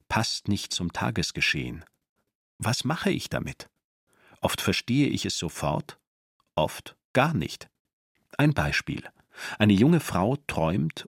passt 0.08 0.48
nicht 0.48 0.74
zum 0.74 0.94
Tagesgeschehen. 0.94 1.86
Was 2.58 2.84
mache 2.86 3.12
ich 3.12 3.30
damit? 3.30 3.70
Oft 4.42 4.62
verstehe 4.62 5.08
ich 5.08 5.26
es 5.26 5.38
sofort, 5.38 6.00
oft 6.56 6.96
gar 7.14 7.34
nicht. 7.34 7.70
Ein 8.38 8.54
Beispiel. 8.54 9.04
Eine 9.60 9.74
junge 9.74 10.00
Frau 10.00 10.36
träumt. 10.48 11.08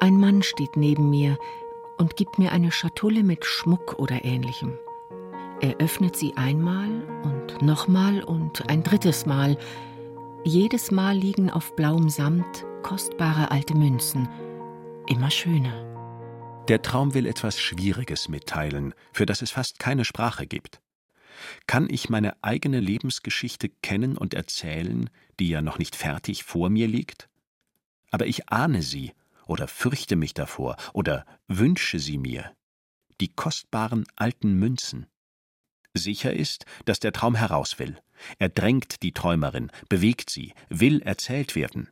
Ein 0.00 0.18
Mann 0.18 0.42
steht 0.42 0.76
neben 0.76 1.10
mir 1.10 1.38
und 1.98 2.16
gibt 2.16 2.38
mir 2.38 2.52
eine 2.52 2.72
Schatulle 2.72 3.22
mit 3.22 3.44
Schmuck 3.44 3.98
oder 3.98 4.24
ähnlichem. 4.24 4.72
Er 5.60 5.76
öffnet 5.78 6.16
sie 6.16 6.34
einmal 6.36 6.90
und 7.22 7.62
nochmal 7.62 8.22
und 8.22 8.68
ein 8.68 8.82
drittes 8.82 9.24
Mal. 9.24 9.56
Jedes 10.44 10.90
Mal 10.90 11.16
liegen 11.16 11.50
auf 11.50 11.74
blauem 11.76 12.10
Samt 12.10 12.66
kostbare 12.82 13.50
alte 13.50 13.74
Münzen, 13.74 14.28
immer 15.06 15.30
schöner. 15.30 15.72
Der 16.68 16.82
Traum 16.82 17.14
will 17.14 17.26
etwas 17.26 17.58
Schwieriges 17.58 18.28
mitteilen, 18.28 18.94
für 19.12 19.26
das 19.26 19.42
es 19.42 19.50
fast 19.50 19.78
keine 19.78 20.04
Sprache 20.04 20.46
gibt. 20.46 20.80
Kann 21.66 21.88
ich 21.90 22.08
meine 22.08 22.42
eigene 22.42 22.80
Lebensgeschichte 22.80 23.68
kennen 23.68 24.16
und 24.16 24.34
erzählen, 24.34 25.10
die 25.38 25.48
ja 25.48 25.62
noch 25.62 25.78
nicht 25.78 25.96
fertig 25.96 26.44
vor 26.44 26.70
mir 26.70 26.88
liegt? 26.88 27.28
Aber 28.10 28.26
ich 28.26 28.48
ahne 28.48 28.82
sie 28.82 29.12
oder 29.46 29.68
fürchte 29.68 30.16
mich 30.16 30.34
davor 30.34 30.76
oder 30.92 31.26
wünsche 31.48 31.98
sie 31.98 32.18
mir. 32.18 32.54
Die 33.20 33.28
kostbaren 33.28 34.06
alten 34.16 34.54
Münzen. 34.54 35.06
Sicher 35.94 36.32
ist, 36.32 36.66
dass 36.84 36.98
der 36.98 37.12
Traum 37.12 37.34
heraus 37.34 37.78
will. 37.78 37.96
Er 38.38 38.48
drängt 38.48 39.02
die 39.02 39.12
Träumerin, 39.12 39.70
bewegt 39.88 40.30
sie, 40.30 40.54
will 40.68 41.02
erzählt 41.02 41.54
werden. 41.54 41.90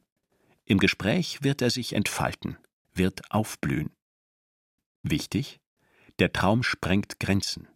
Im 0.64 0.78
Gespräch 0.78 1.42
wird 1.42 1.62
er 1.62 1.70
sich 1.70 1.92
entfalten, 1.92 2.56
wird 2.94 3.30
aufblühen. 3.30 3.90
Wichtig, 5.02 5.61
der 6.18 6.32
Traum 6.32 6.62
sprengt 6.62 7.20
Grenzen 7.20 7.68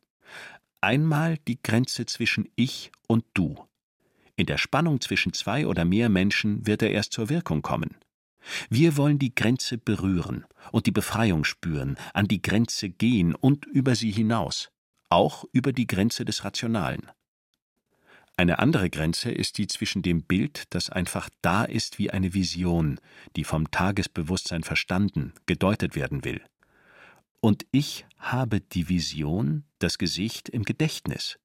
einmal 0.86 1.36
die 1.48 1.60
Grenze 1.60 2.06
zwischen 2.06 2.48
Ich 2.54 2.92
und 3.08 3.24
Du. 3.34 3.56
In 4.36 4.46
der 4.46 4.56
Spannung 4.56 5.00
zwischen 5.00 5.32
zwei 5.32 5.66
oder 5.66 5.84
mehr 5.84 6.08
Menschen 6.08 6.64
wird 6.64 6.80
er 6.80 6.92
erst 6.92 7.12
zur 7.12 7.28
Wirkung 7.28 7.60
kommen. 7.60 7.96
Wir 8.70 8.96
wollen 8.96 9.18
die 9.18 9.34
Grenze 9.34 9.78
berühren 9.78 10.44
und 10.70 10.86
die 10.86 10.92
Befreiung 10.92 11.42
spüren, 11.42 11.96
an 12.14 12.28
die 12.28 12.40
Grenze 12.40 12.88
gehen 12.88 13.34
und 13.34 13.66
über 13.66 13.96
sie 13.96 14.12
hinaus, 14.12 14.70
auch 15.08 15.44
über 15.50 15.72
die 15.72 15.88
Grenze 15.88 16.24
des 16.24 16.44
Rationalen. 16.44 17.10
Eine 18.36 18.60
andere 18.60 18.88
Grenze 18.88 19.32
ist 19.32 19.58
die 19.58 19.66
zwischen 19.66 20.02
dem 20.02 20.22
Bild, 20.22 20.72
das 20.72 20.88
einfach 20.88 21.28
da 21.42 21.64
ist 21.64 21.98
wie 21.98 22.12
eine 22.12 22.32
Vision, 22.32 23.00
die 23.34 23.42
vom 23.42 23.72
Tagesbewusstsein 23.72 24.62
verstanden, 24.62 25.32
gedeutet 25.46 25.96
werden 25.96 26.22
will, 26.22 26.40
und 27.46 27.64
ich 27.70 28.06
habe 28.18 28.60
die 28.60 28.88
Vision, 28.88 29.62
das 29.78 29.98
Gesicht 29.98 30.48
im 30.48 30.64
Gedächtnis, 30.64 31.38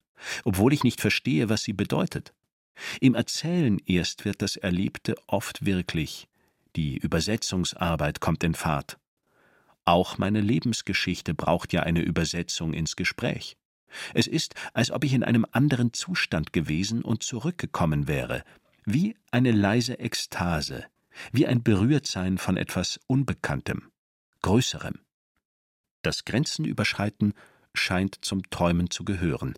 obwohl 0.43 0.73
ich 0.73 0.83
nicht 0.83 1.01
verstehe, 1.01 1.49
was 1.49 1.63
sie 1.63 1.73
bedeutet. 1.73 2.33
Im 2.99 3.15
Erzählen 3.15 3.79
erst 3.85 4.25
wird 4.25 4.41
das 4.41 4.55
Erlebte 4.55 5.15
oft 5.27 5.65
wirklich, 5.65 6.27
die 6.75 6.97
Übersetzungsarbeit 6.97 8.21
kommt 8.21 8.43
in 8.43 8.55
Fahrt. 8.55 8.97
Auch 9.83 10.17
meine 10.17 10.41
Lebensgeschichte 10.41 11.33
braucht 11.33 11.73
ja 11.73 11.83
eine 11.83 12.01
Übersetzung 12.01 12.73
ins 12.73 12.95
Gespräch. 12.95 13.57
Es 14.13 14.27
ist, 14.27 14.55
als 14.73 14.91
ob 14.91 15.03
ich 15.03 15.13
in 15.13 15.23
einem 15.23 15.45
anderen 15.51 15.91
Zustand 15.93 16.53
gewesen 16.53 17.01
und 17.01 17.23
zurückgekommen 17.23 18.07
wäre, 18.07 18.43
wie 18.85 19.15
eine 19.31 19.51
leise 19.51 19.99
Ekstase, 19.99 20.85
wie 21.31 21.45
ein 21.45 21.61
Berührtsein 21.61 22.37
von 22.37 22.57
etwas 22.57 22.99
Unbekanntem, 23.07 23.91
Größerem. 24.41 24.99
Das 26.03 26.25
Grenzenüberschreiten 26.25 27.33
scheint 27.73 28.23
zum 28.23 28.49
Träumen 28.49 28.89
zu 28.89 29.03
gehören. 29.03 29.55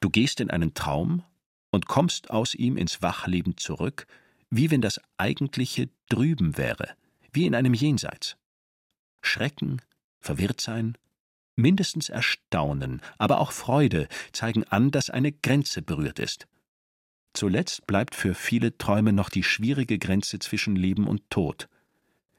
Du 0.00 0.10
gehst 0.10 0.40
in 0.40 0.50
einen 0.50 0.74
Traum 0.74 1.22
und 1.70 1.86
kommst 1.86 2.30
aus 2.30 2.54
ihm 2.54 2.76
ins 2.76 3.02
Wachleben 3.02 3.56
zurück, 3.56 4.06
wie 4.50 4.70
wenn 4.70 4.80
das 4.80 5.00
Eigentliche 5.18 5.88
drüben 6.08 6.56
wäre, 6.56 6.94
wie 7.32 7.46
in 7.46 7.54
einem 7.54 7.74
Jenseits. 7.74 8.36
Schrecken, 9.20 9.82
Verwirrtsein, 10.20 10.96
mindestens 11.56 12.08
Erstaunen, 12.08 13.02
aber 13.18 13.40
auch 13.40 13.52
Freude 13.52 14.08
zeigen 14.32 14.64
an, 14.64 14.90
dass 14.90 15.10
eine 15.10 15.32
Grenze 15.32 15.82
berührt 15.82 16.18
ist. 16.18 16.46
Zuletzt 17.34 17.86
bleibt 17.86 18.14
für 18.14 18.34
viele 18.34 18.78
Träume 18.78 19.12
noch 19.12 19.28
die 19.28 19.42
schwierige 19.42 19.98
Grenze 19.98 20.38
zwischen 20.38 20.76
Leben 20.76 21.06
und 21.06 21.28
Tod. 21.28 21.68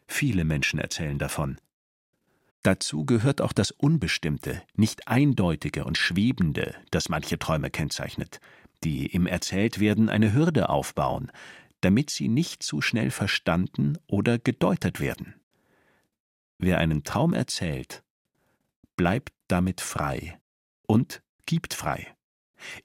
Viele 0.08 0.44
Menschen 0.44 0.79
erzählen 0.79 1.20
davon. 1.20 1.58
Dazu 2.68 3.06
gehört 3.06 3.40
auch 3.40 3.54
das 3.54 3.72
Unbestimmte, 3.72 4.62
nicht 4.76 5.08
Eindeutige 5.08 5.86
und 5.86 5.98
Schwebende, 5.98 6.76
das 6.92 7.08
manche 7.08 7.40
Träume 7.40 7.70
kennzeichnet, 7.70 8.42
die 8.84 9.06
im 9.06 9.26
Erzähltwerden 9.26 10.10
eine 10.10 10.34
Hürde 10.34 10.68
aufbauen, 10.68 11.32
damit 11.80 12.10
sie 12.10 12.28
nicht 12.28 12.64
zu 12.64 12.82
schnell 12.82 13.10
verstanden 13.10 13.98
oder 14.06 14.38
gedeutet 14.38 15.00
werden. 15.00 15.36
Wer 16.58 16.80
einen 16.80 17.06
Traum 17.06 17.34
erzählt, 17.34 18.04
bleibt 18.98 19.32
damit 19.48 19.80
frei 19.80 20.38
und 20.82 21.22
gibt 21.46 21.74
frei. 21.74 22.18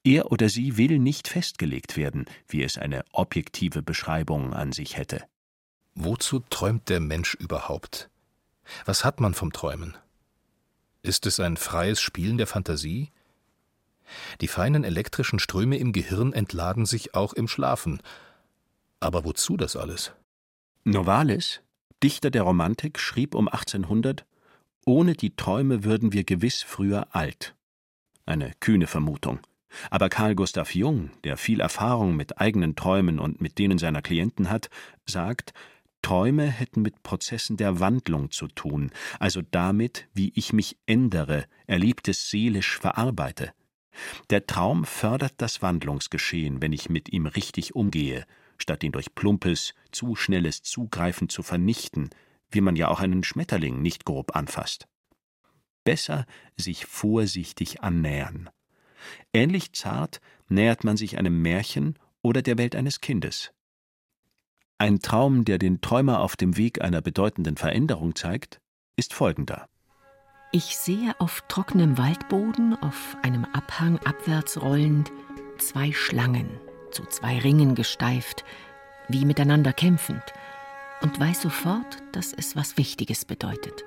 Er 0.05 0.31
oder 0.31 0.49
sie 0.49 0.77
will 0.77 1.01
nicht 1.01 1.27
festgelegt 1.27 1.97
werden, 1.97 2.27
wie 2.47 2.63
es 2.63 2.79
eine 2.79 3.03
objektive 3.11 3.83
Beschreibung 3.83 4.55
an 4.55 4.71
sich 4.71 4.97
hätte. 4.97 5.25
Wozu 5.97 6.39
träumt 6.39 6.89
der 6.89 7.01
Mensch 7.01 7.35
überhaupt? 7.35 8.12
Was 8.85 9.05
hat 9.05 9.21
man 9.21 9.35
vom 9.35 9.53
Träumen? 9.53 9.97
Ist 11.03 11.27
es 11.27 11.41
ein 11.41 11.57
freies 11.57 12.01
Spielen 12.01 12.39
der 12.39 12.47
Fantasie? 12.47 13.11
Die 14.41 14.49
feinen 14.49 14.85
elektrischen 14.85 15.39
Ströme 15.39 15.77
im 15.79 15.93
Gehirn 15.93 16.33
entladen 16.33 16.87
sich 16.87 17.15
auch 17.15 17.33
im 17.33 17.49
Schlafen. 17.49 18.01
Aber 19.01 19.25
wozu 19.25 19.57
das 19.57 19.77
alles? 19.77 20.13
Novalis, 20.85 21.61
Dichter 22.03 22.31
der 22.31 22.43
Romantik, 22.43 22.99
schrieb 22.99 23.35
um 23.35 23.49
1800: 23.49 24.25
Ohne 24.85 25.15
die 25.15 25.35
Träume 25.35 25.85
würden 25.85 26.13
wir 26.13 26.25
gewiss 26.25 26.63
früher 26.63 27.15
alt. 27.15 27.55
Eine 28.27 28.53
kühne 28.61 28.87
Vermutung. 28.87 29.41
Aber 29.91 30.09
Carl 30.09 30.35
Gustav 30.35 30.75
Jung, 30.75 31.11
der 31.25 31.37
viel 31.37 31.61
Erfahrung 31.61 32.15
mit 32.15 32.39
eigenen 32.39 32.77
Träumen 32.77 33.19
und 33.19 33.41
mit 33.41 33.59
denen 33.59 33.79
seiner 33.79 34.03
Klienten 34.03 34.51
hat, 34.51 34.69
sagt, 35.07 35.53
Träume 36.03 36.47
hätten 36.47 36.83
mit 36.83 37.03
Prozessen 37.03 37.57
der 37.57 37.81
Wandlung 37.81 38.31
zu 38.31 38.49
tun, 38.49 38.91
also 39.19 39.41
damit, 39.41 40.09
wie 40.13 40.33
ich 40.35 40.53
mich 40.53 40.77
ändere, 40.87 41.47
Erlebtes 41.67 42.29
seelisch 42.29 42.79
verarbeite. 42.79 43.53
Der 44.31 44.47
Traum 44.47 44.85
fördert 44.85 45.35
das 45.39 45.63
Wandlungsgeschehen, 45.63 46.61
wenn 46.61 46.73
ich 46.73 46.89
mit 46.89 47.13
ihm 47.13 47.27
richtig 47.27 47.75
umgehe, 47.75 48.27
statt 48.59 48.83
ihn 48.85 48.93
durch 48.93 49.15
plumpes, 49.15 49.75
zu 49.91 50.17
schnelles 50.17 50.63
Zugreifen 50.63 51.29
zu 51.29 51.43
vernichten, 51.43 52.11
wie 52.51 52.61
man 52.61 52.77
ja 52.77 52.89
auch 52.89 53.01
einen 53.01 53.25
Schmetterling 53.25 53.81
nicht 53.83 54.05
grob 54.05 54.37
anfasst. 54.37 54.87
Besser 55.85 56.27
sich 56.57 56.87
vorsichtig 56.87 57.83
annähern. 57.83 58.51
Ähnlich 59.33 59.73
zart 59.73 60.21
nähert 60.49 60.85
man 60.85 60.97
sich 60.97 61.19
einem 61.19 61.43
Märchen 61.43 61.99
oder 62.23 62.43
der 62.43 62.59
Welt 62.59 62.77
eines 62.77 63.01
Kindes. 63.01 63.53
Ein 64.83 64.99
Traum, 64.99 65.45
der 65.45 65.59
den 65.59 65.81
Träumer 65.81 66.19
auf 66.19 66.35
dem 66.35 66.57
Weg 66.57 66.83
einer 66.83 67.01
bedeutenden 67.01 67.57
Veränderung 67.57 68.17
zeigt, 68.17 68.61
ist 68.97 69.15
folgender. 69.15 69.69
Ich 70.51 70.77
sehe 70.77 71.15
auf 71.21 71.45
trockenem 71.47 71.99
Waldboden, 71.99 72.75
auf 72.83 73.17
einem 73.23 73.45
Abhang 73.53 74.01
abwärts 74.01 74.61
rollend, 74.61 75.13
zwei 75.59 75.93
Schlangen, 75.93 76.49
zu 76.91 77.05
zwei 77.05 77.39
Ringen 77.39 77.77
gesteift, 77.77 78.45
wie 79.07 79.25
miteinander 79.25 79.73
kämpfend, 79.73 80.25
und 81.01 81.21
weiß 81.21 81.43
sofort, 81.43 82.03
dass 82.11 82.33
es 82.33 82.57
was 82.57 82.77
Wichtiges 82.77 83.25
bedeutet. 83.25 83.85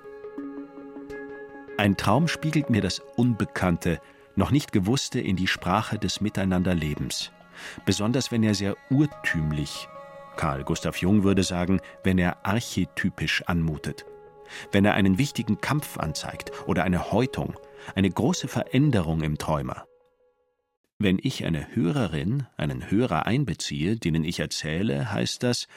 Ein 1.77 1.97
Traum 1.97 2.29
spiegelt 2.29 2.69
mir 2.69 2.81
das 2.81 3.01
Unbekannte, 3.17 3.99
noch 4.37 4.51
nicht 4.51 4.71
Gewusste 4.71 5.19
in 5.19 5.35
die 5.35 5.47
Sprache 5.47 5.99
des 5.99 6.21
Miteinanderlebens, 6.21 7.31
besonders 7.85 8.31
wenn 8.31 8.43
er 8.43 8.55
sehr 8.55 8.77
urtümlich, 8.89 9.89
Karl 10.35 10.63
Gustav 10.63 10.97
Jung 10.97 11.23
würde 11.23 11.43
sagen, 11.43 11.79
wenn 12.03 12.17
er 12.17 12.45
archetypisch 12.45 13.43
anmutet 13.43 14.05
wenn 14.71 14.85
er 14.85 14.93
einen 14.93 15.17
wichtigen 15.17 15.61
Kampf 15.61 15.97
anzeigt 15.97 16.51
oder 16.67 16.83
eine 16.83 17.11
Häutung, 17.11 17.55
eine 17.95 18.09
große 18.09 18.47
Veränderung 18.47 19.21
im 19.21 19.37
Träumer. 19.37 19.85
Wenn 20.97 21.19
ich 21.21 21.43
eine 21.45 21.75
Hörerin, 21.75 22.47
einen 22.55 22.89
Hörer 22.89 23.25
einbeziehe, 23.25 23.97
denen 23.97 24.23
ich 24.23 24.39
erzähle, 24.39 25.11
heißt 25.11 25.43
das, 25.43 25.67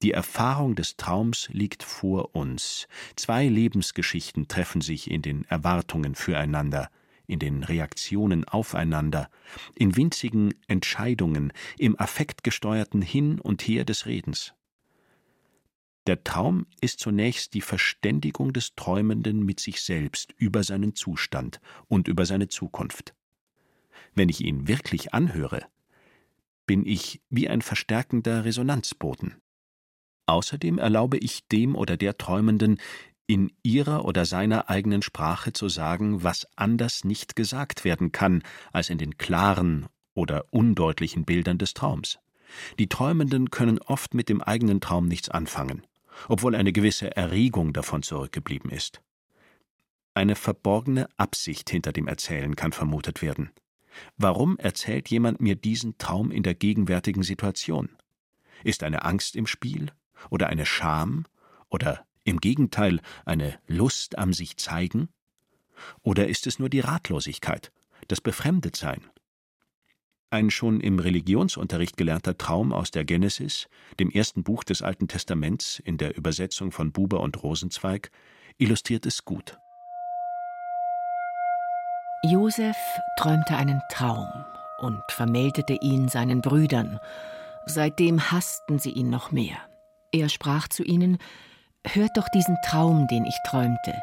die 0.00 0.12
Erfahrung 0.12 0.74
des 0.74 0.96
Traums 0.96 1.48
liegt 1.52 1.82
vor 1.82 2.34
uns. 2.34 2.88
Zwei 3.14 3.46
Lebensgeschichten 3.46 4.48
treffen 4.48 4.80
sich 4.80 5.10
in 5.10 5.22
den 5.22 5.44
Erwartungen 5.44 6.14
füreinander, 6.14 6.88
in 7.32 7.38
den 7.38 7.64
Reaktionen 7.64 8.44
aufeinander, 8.44 9.30
in 9.74 9.96
winzigen 9.96 10.54
Entscheidungen, 10.68 11.52
im 11.78 11.98
affektgesteuerten 11.98 13.02
Hin 13.02 13.40
und 13.40 13.62
Her 13.62 13.84
des 13.84 14.06
Redens. 14.06 14.54
Der 16.06 16.22
Traum 16.24 16.66
ist 16.80 17.00
zunächst 17.00 17.54
die 17.54 17.60
Verständigung 17.60 18.52
des 18.52 18.74
Träumenden 18.74 19.44
mit 19.44 19.60
sich 19.60 19.80
selbst 19.80 20.34
über 20.36 20.62
seinen 20.64 20.94
Zustand 20.94 21.60
und 21.88 22.08
über 22.08 22.26
seine 22.26 22.48
Zukunft. 22.48 23.14
Wenn 24.14 24.28
ich 24.28 24.40
ihn 24.40 24.68
wirklich 24.68 25.14
anhöre, 25.14 25.64
bin 26.66 26.84
ich 26.84 27.20
wie 27.30 27.48
ein 27.48 27.62
verstärkender 27.62 28.44
Resonanzboden. 28.44 29.36
Außerdem 30.26 30.78
erlaube 30.78 31.18
ich 31.18 31.46
dem 31.48 31.74
oder 31.74 31.96
der 31.96 32.16
Träumenden, 32.18 32.78
in 33.26 33.52
ihrer 33.62 34.04
oder 34.04 34.24
seiner 34.24 34.68
eigenen 34.68 35.02
Sprache 35.02 35.52
zu 35.52 35.68
sagen, 35.68 36.22
was 36.22 36.46
anders 36.56 37.04
nicht 37.04 37.36
gesagt 37.36 37.84
werden 37.84 38.12
kann 38.12 38.42
als 38.72 38.90
in 38.90 38.98
den 38.98 39.16
klaren 39.16 39.86
oder 40.14 40.46
undeutlichen 40.50 41.24
Bildern 41.24 41.58
des 41.58 41.74
Traums. 41.74 42.18
Die 42.78 42.88
Träumenden 42.88 43.50
können 43.50 43.78
oft 43.78 44.14
mit 44.14 44.28
dem 44.28 44.42
eigenen 44.42 44.80
Traum 44.80 45.06
nichts 45.06 45.30
anfangen 45.30 45.86
obwohl 46.28 46.54
eine 46.54 46.72
gewisse 46.72 47.16
Erregung 47.16 47.72
davon 47.72 48.02
zurückgeblieben 48.02 48.70
ist. 48.70 49.02
Eine 50.14 50.36
verborgene 50.36 51.08
Absicht 51.16 51.70
hinter 51.70 51.92
dem 51.92 52.06
Erzählen 52.06 52.54
kann 52.54 52.72
vermutet 52.72 53.22
werden. 53.22 53.50
Warum 54.16 54.58
erzählt 54.58 55.08
jemand 55.08 55.40
mir 55.40 55.54
diesen 55.54 55.98
Traum 55.98 56.30
in 56.30 56.42
der 56.42 56.54
gegenwärtigen 56.54 57.22
Situation? 57.22 57.90
Ist 58.64 58.82
eine 58.82 59.04
Angst 59.04 59.36
im 59.36 59.46
Spiel 59.46 59.90
oder 60.30 60.48
eine 60.48 60.66
Scham 60.66 61.24
oder 61.68 62.04
im 62.24 62.38
Gegenteil 62.38 63.00
eine 63.24 63.58
Lust 63.66 64.18
am 64.18 64.32
sich 64.32 64.56
zeigen? 64.56 65.08
Oder 66.02 66.28
ist 66.28 66.46
es 66.46 66.58
nur 66.58 66.68
die 66.68 66.80
Ratlosigkeit, 66.80 67.72
das 68.08 68.20
Befremdetsein, 68.20 69.02
ein 70.32 70.50
schon 70.50 70.80
im 70.80 70.98
Religionsunterricht 70.98 71.98
gelernter 71.98 72.38
Traum 72.38 72.72
aus 72.72 72.90
der 72.90 73.04
Genesis, 73.04 73.68
dem 74.00 74.10
ersten 74.10 74.42
Buch 74.42 74.64
des 74.64 74.80
Alten 74.80 75.06
Testaments 75.06 75.78
in 75.78 75.98
der 75.98 76.16
Übersetzung 76.16 76.72
von 76.72 76.90
Buber 76.90 77.20
und 77.20 77.42
Rosenzweig, 77.42 78.10
illustriert 78.56 79.04
es 79.04 79.26
gut. 79.26 79.58
Josef 82.24 82.76
träumte 83.18 83.56
einen 83.56 83.82
Traum 83.90 84.28
und 84.78 85.02
vermeldete 85.10 85.74
ihn 85.82 86.08
seinen 86.08 86.40
Brüdern. 86.40 86.98
Seitdem 87.66 88.32
hassten 88.32 88.78
sie 88.78 88.92
ihn 88.92 89.10
noch 89.10 89.32
mehr. 89.32 89.58
Er 90.12 90.30
sprach 90.30 90.66
zu 90.68 90.82
ihnen: 90.82 91.18
Hört 91.86 92.16
doch 92.16 92.28
diesen 92.28 92.56
Traum, 92.64 93.06
den 93.08 93.24
ich 93.24 93.36
träumte. 93.46 93.94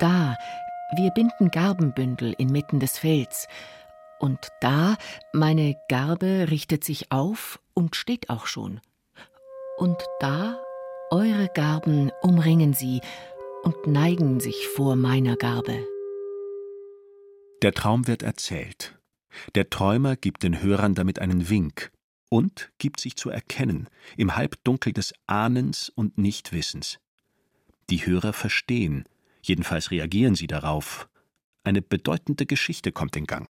Da, 0.00 0.36
wir 0.96 1.10
binden 1.10 1.50
Garbenbündel 1.50 2.34
inmitten 2.38 2.80
des 2.80 2.98
Felds, 2.98 3.48
und 4.18 4.48
da, 4.60 4.96
meine 5.32 5.76
Garbe 5.88 6.46
richtet 6.50 6.84
sich 6.84 7.12
auf 7.12 7.60
und 7.74 7.96
steht 7.96 8.30
auch 8.30 8.46
schon. 8.46 8.80
Und 9.76 9.98
da, 10.20 10.58
eure 11.10 11.48
Garben 11.54 12.10
umringen 12.22 12.72
sie 12.72 13.00
und 13.62 13.86
neigen 13.86 14.40
sich 14.40 14.68
vor 14.68 14.96
meiner 14.96 15.36
Garbe. 15.36 15.84
Der 17.62 17.72
Traum 17.72 18.06
wird 18.06 18.22
erzählt. 18.22 18.98
Der 19.54 19.68
Träumer 19.68 20.16
gibt 20.16 20.42
den 20.42 20.62
Hörern 20.62 20.94
damit 20.94 21.18
einen 21.18 21.48
Wink 21.50 21.90
und 22.30 22.70
gibt 22.78 23.00
sich 23.00 23.16
zu 23.16 23.28
erkennen 23.28 23.88
im 24.16 24.36
Halbdunkel 24.36 24.92
des 24.92 25.12
Ahnens 25.26 25.90
und 25.90 26.16
Nichtwissens. 26.16 26.98
Die 27.88 28.04
Hörer 28.04 28.32
verstehen, 28.32 29.04
jedenfalls 29.42 29.90
reagieren 29.90 30.34
sie 30.34 30.48
darauf. 30.48 31.08
Eine 31.62 31.82
bedeutende 31.82 32.46
Geschichte 32.46 32.90
kommt 32.92 33.16
in 33.16 33.26
Gang. 33.26 33.48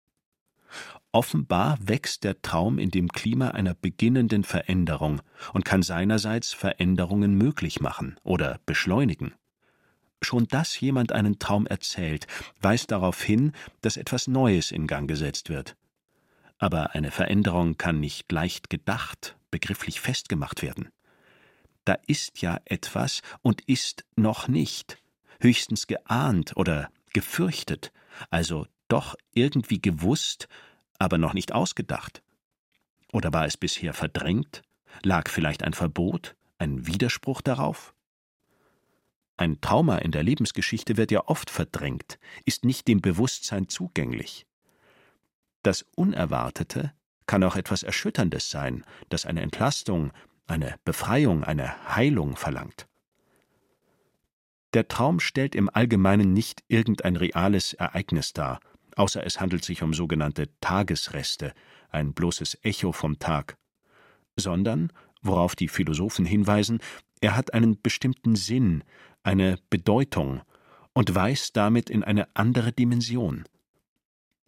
Offenbar 1.11 1.77
wächst 1.79 2.23
der 2.23 2.41
Traum 2.41 2.79
in 2.79 2.89
dem 2.89 3.09
Klima 3.09 3.49
einer 3.49 3.75
beginnenden 3.75 4.43
Veränderung 4.43 5.21
und 5.53 5.63
kann 5.63 5.83
seinerseits 5.83 6.53
Veränderungen 6.53 7.35
möglich 7.35 7.81
machen 7.81 8.15
oder 8.23 8.59
beschleunigen. 8.65 9.35
Schon 10.23 10.47
dass 10.47 10.79
jemand 10.79 11.11
einen 11.11 11.37
Traum 11.37 11.67
erzählt, 11.67 12.25
weist 12.61 12.89
darauf 12.89 13.21
hin, 13.21 13.51
dass 13.81 13.97
etwas 13.97 14.27
Neues 14.27 14.71
in 14.71 14.87
Gang 14.87 15.07
gesetzt 15.07 15.49
wird. 15.49 15.75
Aber 16.57 16.95
eine 16.95 17.11
Veränderung 17.11 17.77
kann 17.77 17.99
nicht 17.99 18.31
leicht 18.31 18.71
gedacht, 18.71 19.37
begrifflich 19.51 19.99
festgemacht 20.01 20.63
werden. 20.63 20.89
Da 21.85 21.97
ist 22.07 22.41
ja 22.41 22.59
etwas 22.65 23.21
und 23.41 23.61
ist 23.61 24.05
noch 24.15 24.47
nicht, 24.47 24.97
höchstens 25.39 25.87
geahnt 25.87 26.55
oder 26.55 26.89
gefürchtet, 27.13 27.91
also 28.29 28.67
doch 28.87 29.15
irgendwie 29.33 29.81
gewusst, 29.81 30.47
aber 30.99 31.17
noch 31.17 31.33
nicht 31.33 31.51
ausgedacht? 31.51 32.23
Oder 33.11 33.33
war 33.33 33.45
es 33.45 33.57
bisher 33.57 33.93
verdrängt? 33.93 34.61
Lag 35.03 35.29
vielleicht 35.29 35.63
ein 35.63 35.73
Verbot, 35.73 36.35
ein 36.57 36.87
Widerspruch 36.87 37.41
darauf? 37.41 37.93
Ein 39.35 39.59
Trauma 39.61 39.97
in 39.97 40.11
der 40.11 40.23
Lebensgeschichte 40.23 40.95
wird 40.95 41.11
ja 41.11 41.27
oft 41.27 41.49
verdrängt, 41.49 42.19
ist 42.45 42.65
nicht 42.65 42.87
dem 42.87 43.01
Bewusstsein 43.01 43.67
zugänglich. 43.67 44.45
Das 45.63 45.85
Unerwartete 45.95 46.93
kann 47.25 47.43
auch 47.43 47.55
etwas 47.55 47.83
Erschütterndes 47.83 48.49
sein, 48.49 48.83
das 49.09 49.25
eine 49.25 49.41
Entlastung, 49.41 50.11
eine 50.53 50.75
Befreiung, 50.85 51.43
eine 51.43 51.95
Heilung 51.95 52.35
verlangt. 52.35 52.87
Der 54.75 54.87
Traum 54.87 55.19
stellt 55.19 55.55
im 55.55 55.67
Allgemeinen 55.67 56.31
nicht 56.31 56.63
irgendein 56.67 57.15
reales 57.15 57.73
Ereignis 57.73 58.33
dar, 58.33 58.59
außer 58.95 59.25
es 59.25 59.41
handelt 59.41 59.65
sich 59.65 59.81
um 59.81 59.95
sogenannte 59.95 60.49
Tagesreste, 60.61 61.53
ein 61.89 62.13
bloßes 62.13 62.59
Echo 62.61 62.91
vom 62.91 63.17
Tag, 63.17 63.57
sondern, 64.35 64.93
worauf 65.23 65.55
die 65.55 65.67
Philosophen 65.67 66.25
hinweisen, 66.25 66.79
er 67.19 67.35
hat 67.35 67.53
einen 67.53 67.81
bestimmten 67.81 68.35
Sinn, 68.35 68.83
eine 69.23 69.57
Bedeutung 69.71 70.41
und 70.93 71.15
weist 71.15 71.57
damit 71.57 71.89
in 71.89 72.03
eine 72.03 72.27
andere 72.35 72.71
Dimension. 72.71 73.45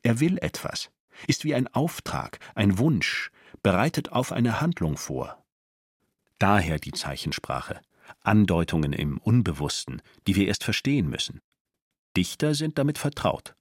Er 0.03 0.19
will 0.19 0.37
etwas, 0.37 0.91
ist 1.25 1.45
wie 1.45 1.55
ein 1.55 1.67
Auftrag, 1.67 2.37
ein 2.53 2.77
Wunsch, 2.77 3.31
bereitet 3.63 4.11
auf 4.11 4.31
eine 4.31 4.61
Handlung 4.61 4.97
vor. 4.97 5.44
Daher 6.45 6.77
die 6.77 6.91
Zeichensprache, 6.91 7.81
Andeutungen 8.21 8.93
im 8.93 9.17
Unbewussten, 9.17 10.03
die 10.27 10.35
wir 10.35 10.47
erst 10.47 10.63
verstehen 10.63 11.09
müssen. 11.09 11.41
Dichter 12.15 12.53
sind 12.53 12.77
damit 12.77 12.99
vertraut. 12.99 13.55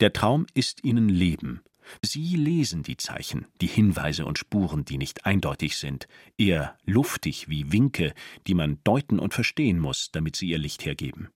Der 0.00 0.12
Traum 0.12 0.44
ist 0.52 0.82
ihnen 0.82 1.08
Leben. 1.08 1.62
Sie 2.02 2.34
lesen 2.34 2.82
die 2.82 2.96
Zeichen, 2.96 3.46
die 3.60 3.68
Hinweise 3.68 4.26
und 4.26 4.38
Spuren, 4.40 4.84
die 4.84 4.98
nicht 4.98 5.24
eindeutig 5.24 5.76
sind, 5.76 6.08
eher 6.36 6.76
luftig 6.84 7.48
wie 7.48 7.70
Winke, 7.70 8.12
die 8.48 8.54
man 8.54 8.80
deuten 8.82 9.20
und 9.20 9.32
verstehen 9.32 9.78
muss, 9.78 10.10
damit 10.10 10.34
sie 10.34 10.48
ihr 10.48 10.58
Licht 10.58 10.84
hergeben. 10.84 11.28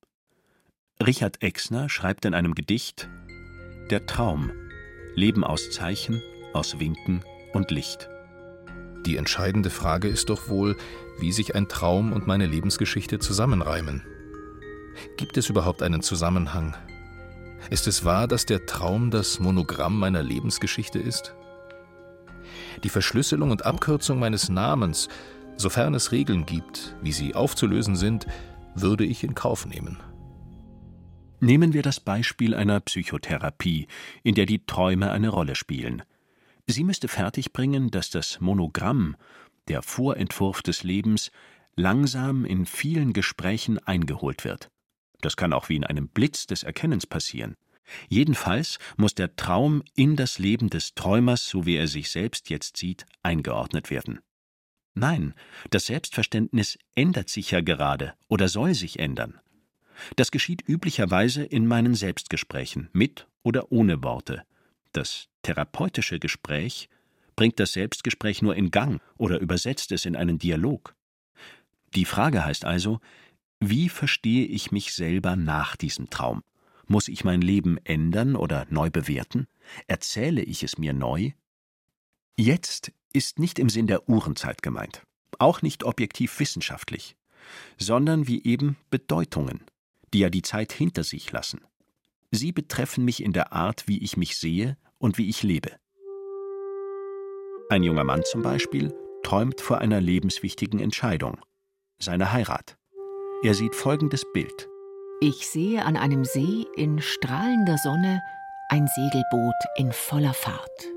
Richard 1.00 1.40
Exner 1.40 1.88
schreibt 1.88 2.24
in 2.24 2.34
einem 2.34 2.56
Gedicht 2.56 3.08
Der 3.92 4.06
Traum 4.06 4.50
Leben 5.14 5.44
aus 5.44 5.70
Zeichen, 5.70 6.20
aus 6.52 6.80
Winken 6.80 7.24
und 7.52 7.70
Licht. 7.70 8.09
Die 9.06 9.16
entscheidende 9.16 9.70
Frage 9.70 10.08
ist 10.08 10.30
doch 10.30 10.48
wohl, 10.48 10.76
wie 11.18 11.32
sich 11.32 11.54
ein 11.54 11.68
Traum 11.68 12.12
und 12.12 12.26
meine 12.26 12.46
Lebensgeschichte 12.46 13.18
zusammenreimen. 13.18 14.02
Gibt 15.16 15.36
es 15.36 15.48
überhaupt 15.48 15.82
einen 15.82 16.02
Zusammenhang 16.02 16.74
ist 17.68 17.86
es 17.86 18.04
wahr, 18.04 18.26
dass 18.26 18.46
der 18.46 18.64
Traum 18.64 19.10
das 19.10 19.38
Monogramm 19.38 19.98
meiner 19.98 20.22
Lebensgeschichte 20.22 20.98
ist? 20.98 21.34
Die 22.82 22.88
Verschlüsselung 22.88 23.50
und 23.50 23.66
Abkürzung 23.66 24.18
meines 24.18 24.48
Namens, 24.48 25.08
sofern 25.56 25.94
es 25.94 26.12
Regeln 26.12 26.46
gibt, 26.46 26.96
wie 27.02 27.12
sie 27.12 27.34
aufzulösen 27.34 27.96
sind, 27.96 28.26
würde 28.74 29.04
ich 29.04 29.22
in 29.22 29.34
Kauf 29.34 29.66
nehmen. 29.66 29.98
Nehmen 31.40 31.72
wir 31.72 31.82
das 31.82 32.00
Beispiel 32.00 32.54
einer 32.54 32.80
Psychotherapie, 32.80 33.86
in 34.22 34.34
der 34.34 34.46
die 34.46 34.64
Träume 34.64 35.10
eine 35.10 35.28
Rolle 35.28 35.54
spielen. 35.54 36.02
Sie 36.70 36.84
müsste 36.84 37.08
fertigbringen, 37.08 37.90
dass 37.90 38.10
das 38.10 38.40
Monogramm, 38.40 39.16
der 39.66 39.82
Vorentwurf 39.82 40.62
des 40.62 40.84
Lebens, 40.84 41.32
langsam 41.74 42.44
in 42.44 42.64
vielen 42.64 43.12
Gesprächen 43.12 43.78
eingeholt 43.78 44.44
wird. 44.44 44.70
Das 45.20 45.36
kann 45.36 45.52
auch 45.52 45.68
wie 45.68 45.74
in 45.74 45.84
einem 45.84 46.06
Blitz 46.06 46.46
des 46.46 46.62
Erkennens 46.62 47.08
passieren. 47.08 47.56
Jedenfalls 48.08 48.78
muss 48.96 49.16
der 49.16 49.34
Traum 49.34 49.82
in 49.96 50.14
das 50.14 50.38
Leben 50.38 50.70
des 50.70 50.94
Träumers, 50.94 51.48
so 51.48 51.66
wie 51.66 51.74
er 51.74 51.88
sich 51.88 52.08
selbst 52.08 52.50
jetzt 52.50 52.76
sieht, 52.76 53.04
eingeordnet 53.24 53.90
werden. 53.90 54.20
Nein, 54.94 55.34
das 55.70 55.86
Selbstverständnis 55.86 56.78
ändert 56.94 57.30
sich 57.30 57.50
ja 57.50 57.62
gerade 57.62 58.14
oder 58.28 58.46
soll 58.46 58.74
sich 58.74 59.00
ändern. 59.00 59.40
Das 60.14 60.30
geschieht 60.30 60.62
üblicherweise 60.68 61.42
in 61.42 61.66
meinen 61.66 61.96
Selbstgesprächen, 61.96 62.90
mit 62.92 63.26
oder 63.42 63.72
ohne 63.72 64.04
Worte. 64.04 64.44
Das 64.92 65.28
therapeutische 65.42 66.18
Gespräch 66.18 66.88
bringt 67.36 67.60
das 67.60 67.72
Selbstgespräch 67.72 68.42
nur 68.42 68.56
in 68.56 68.70
Gang 68.70 69.00
oder 69.16 69.40
übersetzt 69.40 69.92
es 69.92 70.04
in 70.04 70.16
einen 70.16 70.38
Dialog. 70.38 70.94
Die 71.94 72.04
Frage 72.04 72.44
heißt 72.44 72.64
also, 72.64 73.00
wie 73.60 73.88
verstehe 73.88 74.46
ich 74.46 74.72
mich 74.72 74.92
selber 74.92 75.36
nach 75.36 75.76
diesem 75.76 76.10
Traum? 76.10 76.42
Muss 76.86 77.08
ich 77.08 77.24
mein 77.24 77.40
Leben 77.40 77.78
ändern 77.84 78.34
oder 78.36 78.66
neu 78.70 78.90
bewerten? 78.90 79.46
Erzähle 79.86 80.42
ich 80.42 80.62
es 80.62 80.78
mir 80.78 80.92
neu? 80.92 81.32
Jetzt 82.36 82.92
ist 83.12 83.38
nicht 83.38 83.58
im 83.58 83.68
Sinn 83.68 83.86
der 83.86 84.08
Uhrenzeit 84.08 84.62
gemeint, 84.62 85.02
auch 85.38 85.62
nicht 85.62 85.84
objektiv 85.84 86.38
wissenschaftlich, 86.40 87.16
sondern 87.78 88.26
wie 88.26 88.42
eben 88.44 88.76
Bedeutungen, 88.90 89.60
die 90.12 90.20
ja 90.20 90.30
die 90.30 90.42
Zeit 90.42 90.72
hinter 90.72 91.04
sich 91.04 91.30
lassen. 91.30 91.60
Sie 92.30 92.52
betreffen 92.52 93.04
mich 93.04 93.22
in 93.22 93.32
der 93.32 93.52
Art, 93.52 93.88
wie 93.88 94.02
ich 94.02 94.16
mich 94.16 94.36
sehe 94.36 94.76
und 94.98 95.18
wie 95.18 95.28
ich 95.28 95.42
lebe. 95.42 95.72
Ein 97.68 97.82
junger 97.82 98.04
Mann 98.04 98.22
zum 98.24 98.42
Beispiel 98.42 98.94
träumt 99.22 99.60
vor 99.60 99.78
einer 99.78 100.00
lebenswichtigen 100.00 100.80
Entscheidung, 100.80 101.40
seiner 101.98 102.32
Heirat. 102.32 102.76
Er 103.42 103.54
sieht 103.54 103.74
folgendes 103.74 104.24
Bild. 104.32 104.68
Ich 105.20 105.48
sehe 105.48 105.84
an 105.84 105.96
einem 105.96 106.24
See 106.24 106.66
in 106.76 107.00
strahlender 107.00 107.78
Sonne 107.78 108.20
ein 108.70 108.86
Segelboot 108.86 109.54
in 109.76 109.92
voller 109.92 110.34
Fahrt. 110.34 110.88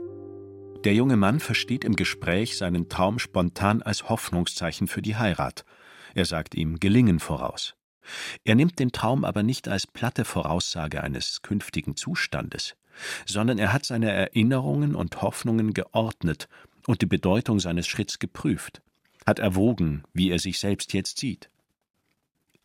Der 0.85 0.93
junge 0.93 1.17
Mann 1.17 1.39
versteht 1.39 1.83
im 1.83 1.95
Gespräch 1.95 2.57
seinen 2.57 2.89
Traum 2.89 3.17
spontan 3.17 3.81
als 3.81 4.09
Hoffnungszeichen 4.09 4.87
für 4.87 5.01
die 5.01 5.15
Heirat. 5.15 5.65
Er 6.13 6.25
sagt 6.25 6.55
ihm 6.55 6.79
Gelingen 6.79 7.19
voraus. 7.19 7.75
Er 8.43 8.55
nimmt 8.55 8.79
den 8.79 8.91
Traum 8.91 9.23
aber 9.23 9.43
nicht 9.43 9.67
als 9.67 9.87
platte 9.87 10.25
Voraussage 10.25 11.03
eines 11.03 11.41
künftigen 11.41 11.95
Zustandes, 11.95 12.75
sondern 13.25 13.57
er 13.57 13.73
hat 13.73 13.85
seine 13.85 14.11
Erinnerungen 14.11 14.95
und 14.95 15.21
Hoffnungen 15.21 15.73
geordnet 15.73 16.47
und 16.87 17.01
die 17.01 17.07
Bedeutung 17.07 17.59
seines 17.59 17.87
Schritts 17.87 18.19
geprüft, 18.19 18.81
hat 19.25 19.39
erwogen, 19.39 20.03
wie 20.13 20.29
er 20.29 20.39
sich 20.39 20.59
selbst 20.59 20.93
jetzt 20.93 21.19
sieht. 21.19 21.49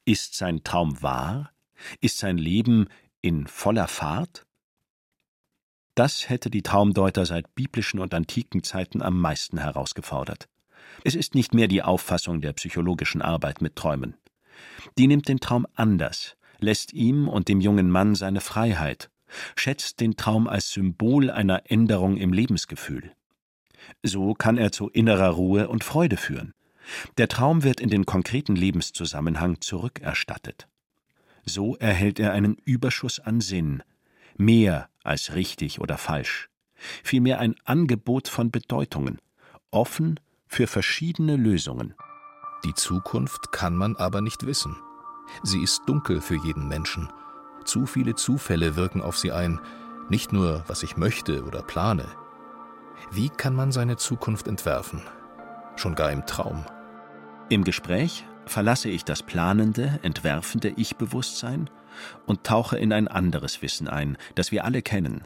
Ist 0.04 0.34
sein 0.34 0.64
Traum 0.64 1.02
wahr? 1.02 1.52
Ist 2.00 2.18
sein 2.18 2.38
Leben 2.38 2.88
in 3.20 3.46
voller 3.46 3.88
Fahrt? 3.88 4.46
Das 5.94 6.28
hätte 6.28 6.50
die 6.50 6.62
Traumdeuter 6.62 7.26
seit 7.26 7.54
biblischen 7.54 8.00
und 8.00 8.14
antiken 8.14 8.62
Zeiten 8.62 9.02
am 9.02 9.20
meisten 9.20 9.58
herausgefordert. 9.58 10.48
Es 11.04 11.14
ist 11.14 11.34
nicht 11.34 11.54
mehr 11.54 11.68
die 11.68 11.82
Auffassung 11.82 12.40
der 12.40 12.52
psychologischen 12.52 13.20
Arbeit 13.22 13.60
mit 13.60 13.76
Träumen. 13.76 14.14
Die 14.96 15.06
nimmt 15.06 15.28
den 15.28 15.40
Traum 15.40 15.66
anders, 15.74 16.36
lässt 16.58 16.92
ihm 16.92 17.28
und 17.28 17.48
dem 17.48 17.60
jungen 17.60 17.90
Mann 17.90 18.14
seine 18.14 18.40
Freiheit, 18.40 19.10
schätzt 19.56 20.00
den 20.00 20.16
Traum 20.16 20.48
als 20.48 20.70
Symbol 20.70 21.30
einer 21.30 21.70
Änderung 21.70 22.16
im 22.16 22.32
Lebensgefühl. 22.32 23.12
So 24.02 24.34
kann 24.34 24.58
er 24.58 24.72
zu 24.72 24.88
innerer 24.88 25.30
Ruhe 25.30 25.68
und 25.68 25.84
Freude 25.84 26.16
führen. 26.16 26.54
Der 27.18 27.28
Traum 27.28 27.62
wird 27.62 27.80
in 27.80 27.90
den 27.90 28.06
konkreten 28.06 28.56
Lebenszusammenhang 28.56 29.60
zurückerstattet. 29.60 30.68
So 31.44 31.76
erhält 31.76 32.18
er 32.18 32.32
einen 32.32 32.56
Überschuss 32.64 33.20
an 33.20 33.40
Sinn, 33.40 33.82
mehr 34.36 34.88
als 35.02 35.34
richtig 35.34 35.80
oder 35.80 35.98
falsch, 35.98 36.48
vielmehr 37.02 37.40
ein 37.40 37.56
Angebot 37.64 38.28
von 38.28 38.50
Bedeutungen, 38.50 39.18
offen 39.70 40.20
für 40.46 40.66
verschiedene 40.66 41.36
Lösungen. 41.36 41.94
Die 42.64 42.74
Zukunft 42.74 43.52
kann 43.52 43.76
man 43.76 43.96
aber 43.96 44.20
nicht 44.20 44.46
wissen. 44.46 44.76
Sie 45.42 45.62
ist 45.62 45.82
dunkel 45.86 46.20
für 46.20 46.36
jeden 46.36 46.68
Menschen. 46.68 47.08
Zu 47.64 47.86
viele 47.86 48.14
Zufälle 48.14 48.76
wirken 48.76 49.02
auf 49.02 49.16
sie 49.18 49.32
ein, 49.32 49.60
nicht 50.08 50.32
nur, 50.32 50.64
was 50.66 50.82
ich 50.82 50.96
möchte 50.96 51.44
oder 51.44 51.62
plane. 51.62 52.06
Wie 53.10 53.28
kann 53.28 53.54
man 53.54 53.72
seine 53.72 53.96
Zukunft 53.96 54.48
entwerfen? 54.48 55.02
Schon 55.76 55.94
gar 55.94 56.10
im 56.10 56.26
Traum. 56.26 56.64
Im 57.48 57.64
Gespräch 57.64 58.26
verlasse 58.46 58.88
ich 58.88 59.04
das 59.04 59.22
planende, 59.22 60.00
entwerfende 60.02 60.70
Ich-Bewusstsein 60.70 61.70
und 62.26 62.44
tauche 62.44 62.78
in 62.78 62.92
ein 62.92 63.08
anderes 63.08 63.62
Wissen 63.62 63.88
ein, 63.88 64.16
das 64.34 64.50
wir 64.50 64.64
alle 64.64 64.82
kennen. 64.82 65.24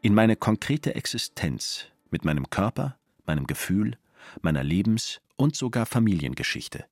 In 0.00 0.14
meine 0.14 0.36
konkrete 0.36 0.94
Existenz 0.94 1.86
mit 2.10 2.24
meinem 2.24 2.50
Körper, 2.50 2.96
meinem 3.26 3.46
Gefühl, 3.46 3.98
meiner 4.42 4.64
Lebens- 4.64 5.20
und 5.36 5.56
sogar 5.56 5.86
Familiengeschichte. 5.86 6.86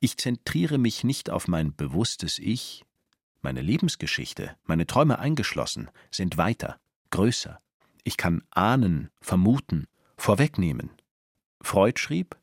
Ich 0.00 0.16
zentriere 0.16 0.78
mich 0.78 1.04
nicht 1.04 1.30
auf 1.30 1.48
mein 1.48 1.74
bewusstes 1.74 2.38
Ich, 2.38 2.84
meine 3.40 3.62
Lebensgeschichte, 3.62 4.56
meine 4.64 4.86
Träume 4.86 5.18
eingeschlossen, 5.18 5.90
sind 6.10 6.36
weiter, 6.36 6.78
größer. 7.10 7.58
Ich 8.04 8.16
kann 8.16 8.42
ahnen, 8.50 9.10
vermuten, 9.20 9.86
vorwegnehmen. 10.16 10.90
Freud 11.60 11.98
schrieb, 11.98 12.36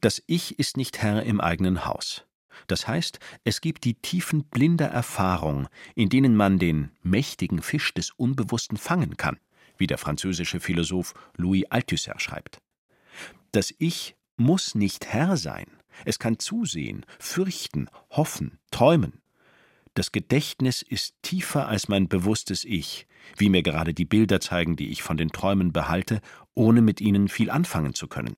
das 0.00 0.22
Ich 0.26 0.58
ist 0.58 0.76
nicht 0.76 1.02
Herr 1.02 1.22
im 1.22 1.40
eigenen 1.40 1.84
Haus. 1.86 2.24
Das 2.66 2.86
heißt, 2.86 3.18
es 3.44 3.60
gibt 3.60 3.84
die 3.84 3.94
Tiefen 3.94 4.44
blinder 4.44 4.88
Erfahrung, 4.88 5.68
in 5.94 6.08
denen 6.08 6.36
man 6.36 6.58
den 6.58 6.90
mächtigen 7.02 7.62
Fisch 7.62 7.94
des 7.94 8.10
Unbewussten 8.10 8.76
fangen 8.76 9.16
kann, 9.16 9.38
wie 9.76 9.86
der 9.86 9.98
französische 9.98 10.60
Philosoph 10.60 11.14
Louis 11.36 11.64
Althusser 11.70 12.18
schreibt. 12.18 12.60
Das 13.52 13.74
Ich 13.78 14.16
muss 14.36 14.74
nicht 14.74 15.06
Herr 15.06 15.36
sein. 15.36 15.66
Es 16.04 16.18
kann 16.18 16.38
zusehen, 16.38 17.04
fürchten, 17.18 17.88
hoffen, 18.10 18.58
träumen. 18.70 19.20
Das 19.94 20.12
Gedächtnis 20.12 20.82
ist 20.82 21.14
tiefer 21.22 21.66
als 21.66 21.88
mein 21.88 22.08
bewusstes 22.08 22.64
Ich, 22.64 23.08
wie 23.36 23.48
mir 23.48 23.62
gerade 23.62 23.92
die 23.92 24.04
Bilder 24.04 24.40
zeigen, 24.40 24.76
die 24.76 24.90
ich 24.90 25.02
von 25.02 25.16
den 25.16 25.30
Träumen 25.30 25.72
behalte, 25.72 26.20
ohne 26.54 26.80
mit 26.80 27.00
ihnen 27.00 27.28
viel 27.28 27.50
anfangen 27.50 27.94
zu 27.94 28.06
können. 28.06 28.36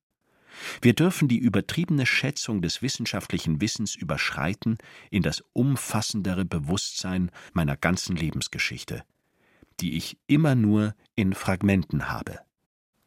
Wir 0.80 0.94
dürfen 0.94 1.28
die 1.28 1.38
übertriebene 1.38 2.06
Schätzung 2.06 2.62
des 2.62 2.82
wissenschaftlichen 2.82 3.60
Wissens 3.60 3.94
überschreiten 3.94 4.78
in 5.10 5.22
das 5.22 5.42
umfassendere 5.52 6.44
Bewusstsein 6.44 7.30
meiner 7.52 7.76
ganzen 7.76 8.16
Lebensgeschichte, 8.16 9.04
die 9.80 9.96
ich 9.96 10.18
immer 10.26 10.54
nur 10.54 10.94
in 11.14 11.34
Fragmenten 11.34 12.08
habe. 12.10 12.40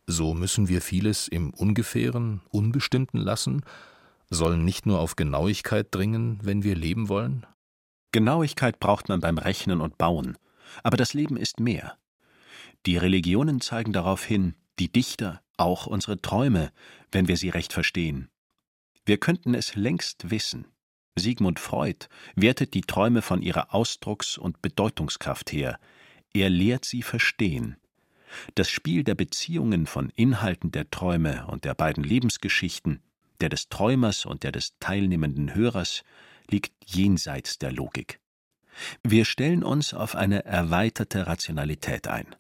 So 0.08 0.34
müssen 0.34 0.68
wir 0.68 0.82
vieles 0.82 1.28
im 1.28 1.52
Ungefähren, 1.54 2.41
Unbestimmten 2.50 3.18
lassen, 3.18 3.63
sollen 4.30 4.63
nicht 4.63 4.86
nur 4.86 5.00
auf 5.00 5.15
Genauigkeit 5.15 5.88
dringen, 5.94 6.39
wenn 6.44 6.63
wir 6.63 6.76
leben 6.76 7.10
wollen? 7.10 7.46
Genauigkeit 8.12 8.80
braucht 8.80 9.10
man 9.10 9.20
beim 9.20 9.38
Rechnen 9.38 9.82
und 9.82 9.98
Bauen, 9.98 10.38
aber 10.84 10.98
das 10.98 11.13
Leben 11.13 11.38
ist 11.38 11.60
mehr. 11.60 11.98
Die 12.86 12.98
Religionen 12.98 13.62
zeigen 13.62 13.94
darauf 13.94 14.24
hin, 14.24 14.56
die 14.80 14.91
Dichter, 14.91 15.41
auch 15.58 15.88
unsere 15.88 16.22
Träume, 16.22 16.72
wenn 17.12 17.28
wir 17.28 17.38
sie 17.38 17.50
recht 17.50 17.74
verstehen. 17.74 18.30
Wir 19.06 19.18
könnten 19.18 19.54
es 19.54 19.76
längst 19.76 20.30
wissen. 20.30 20.68
Sigmund 21.15 21.60
Freud 21.60 22.08
wertet 22.36 22.74
die 22.74 22.82
Träume 22.82 23.22
von 23.22 23.41
ihrer 23.41 23.74
Ausdrucks- 23.74 24.38
und 24.38 24.62
Bedeutungskraft 24.62 25.52
her. 25.52 25.80
Er 26.34 26.50
lehrt 26.50 26.86
sie 26.86 27.02
verstehen. 27.02 27.78
Das 28.56 28.69
Spiel 28.69 29.04
der 29.04 29.15
Beziehungen 29.15 29.86
von 29.86 30.10
Inhalten 30.15 30.71
der 30.71 30.89
Träume 30.89 31.48
und 31.48 31.65
der 31.65 31.76
beiden 31.76 32.04
Lebensgeschichten, 32.04 33.02
der 33.41 33.50
des 33.50 33.69
Träumers 33.69 34.26
und 34.26 34.43
der 34.43 34.52
des 34.52 34.78
teilnehmenden 34.80 35.54
Hörers, 35.56 36.04
liegt 36.50 36.74
jenseits 36.86 37.58
der 37.58 37.71
Logik. 37.71 38.19
Wir 39.04 39.26
stellen 39.26 39.63
uns 39.63 39.93
auf 39.93 40.15
eine 40.15 40.45
erweiterte 40.45 41.28
Rationalität 41.28 42.08
ein, 42.08 42.36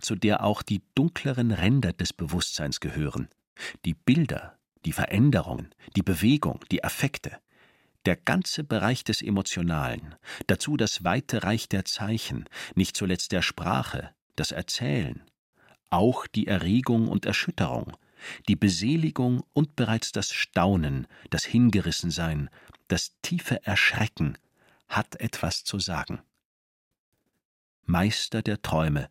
zu 0.00 0.14
der 0.16 0.44
auch 0.44 0.62
die 0.62 0.82
dunkleren 0.94 1.50
Ränder 1.50 1.92
des 1.92 2.12
Bewusstseins 2.12 2.80
gehören, 2.80 3.28
die 3.84 3.94
Bilder, 3.94 4.58
die 4.84 4.92
Veränderungen, 4.92 5.74
die 5.96 6.02
Bewegung, 6.02 6.60
die 6.70 6.84
Affekte, 6.84 7.38
der 8.06 8.16
ganze 8.16 8.64
Bereich 8.64 9.04
des 9.04 9.22
Emotionalen, 9.22 10.14
dazu 10.46 10.76
das 10.76 11.04
weite 11.04 11.42
Reich 11.42 11.68
der 11.68 11.84
Zeichen, 11.84 12.44
nicht 12.74 12.96
zuletzt 12.96 13.32
der 13.32 13.42
Sprache, 13.42 14.10
das 14.36 14.52
Erzählen, 14.52 15.22
auch 15.94 16.26
die 16.26 16.48
Erregung 16.48 17.08
und 17.08 17.24
Erschütterung, 17.24 17.96
die 18.48 18.56
Beseligung 18.56 19.44
und 19.52 19.76
bereits 19.76 20.10
das 20.10 20.32
Staunen, 20.32 21.06
das 21.30 21.44
Hingerissensein, 21.44 22.50
das 22.88 23.12
tiefe 23.22 23.64
Erschrecken 23.64 24.36
hat 24.88 25.20
etwas 25.20 25.62
zu 25.64 25.78
sagen. 25.78 26.20
Meister 27.84 28.42
der 28.42 28.60
Träume, 28.60 29.08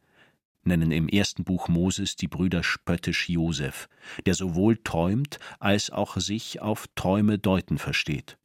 nennen 0.63 0.91
im 0.91 1.07
ersten 1.07 1.45
Buch 1.45 1.69
Moses 1.69 2.15
die 2.17 2.27
Brüder 2.27 2.63
spöttisch 2.63 3.29
Josef, 3.29 3.87
der 4.25 4.33
sowohl 4.33 4.77
träumt 4.77 5.39
als 5.59 5.89
auch 5.89 6.17
sich 6.17 6.61
auf 6.61 6.87
Träume 6.95 7.39
deuten 7.39 7.77
versteht. 7.77 8.37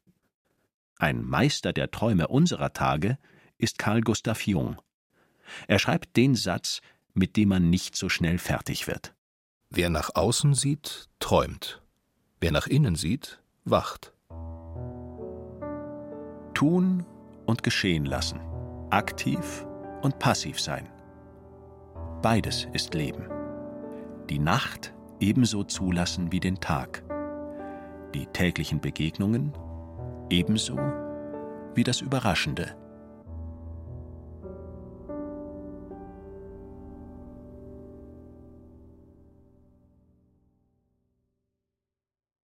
Ein 0.97 1.23
Meister 1.23 1.73
der 1.73 1.91
Träume 1.91 2.27
unserer 2.27 2.71
Tage 2.71 3.17
ist 3.57 3.79
Carl 3.79 4.01
Gustav 4.01 4.45
Jung. 4.47 4.77
Er 5.67 5.79
schreibt 5.79 6.15
den 6.15 6.35
Satz, 6.35 6.81
mit 7.13 7.35
dem 7.35 7.49
man 7.49 7.69
nicht 7.69 7.95
so 7.95 8.09
schnell 8.09 8.37
fertig 8.37 8.87
wird. 8.87 9.13
Wer 9.69 9.89
nach 9.89 10.15
außen 10.15 10.53
sieht, 10.53 11.09
träumt. 11.19 11.81
Wer 12.39 12.51
nach 12.51 12.67
innen 12.67 12.95
sieht, 12.95 13.41
wacht. 13.65 14.13
Tun 16.53 17.05
und 17.45 17.63
geschehen 17.63 18.05
lassen. 18.05 18.39
Aktiv 18.89 19.65
und 20.01 20.19
passiv 20.19 20.59
sein. 20.59 20.89
Beides 22.21 22.67
ist 22.73 22.93
Leben. 22.93 23.27
Die 24.29 24.39
Nacht 24.39 24.93
ebenso 25.19 25.63
zulassen 25.63 26.31
wie 26.31 26.39
den 26.39 26.59
Tag. 26.59 27.03
Die 28.13 28.25
täglichen 28.27 28.81
Begegnungen 28.81 29.53
ebenso 30.29 30.77
wie 31.75 31.83
das 31.83 32.01
Überraschende 32.01 32.75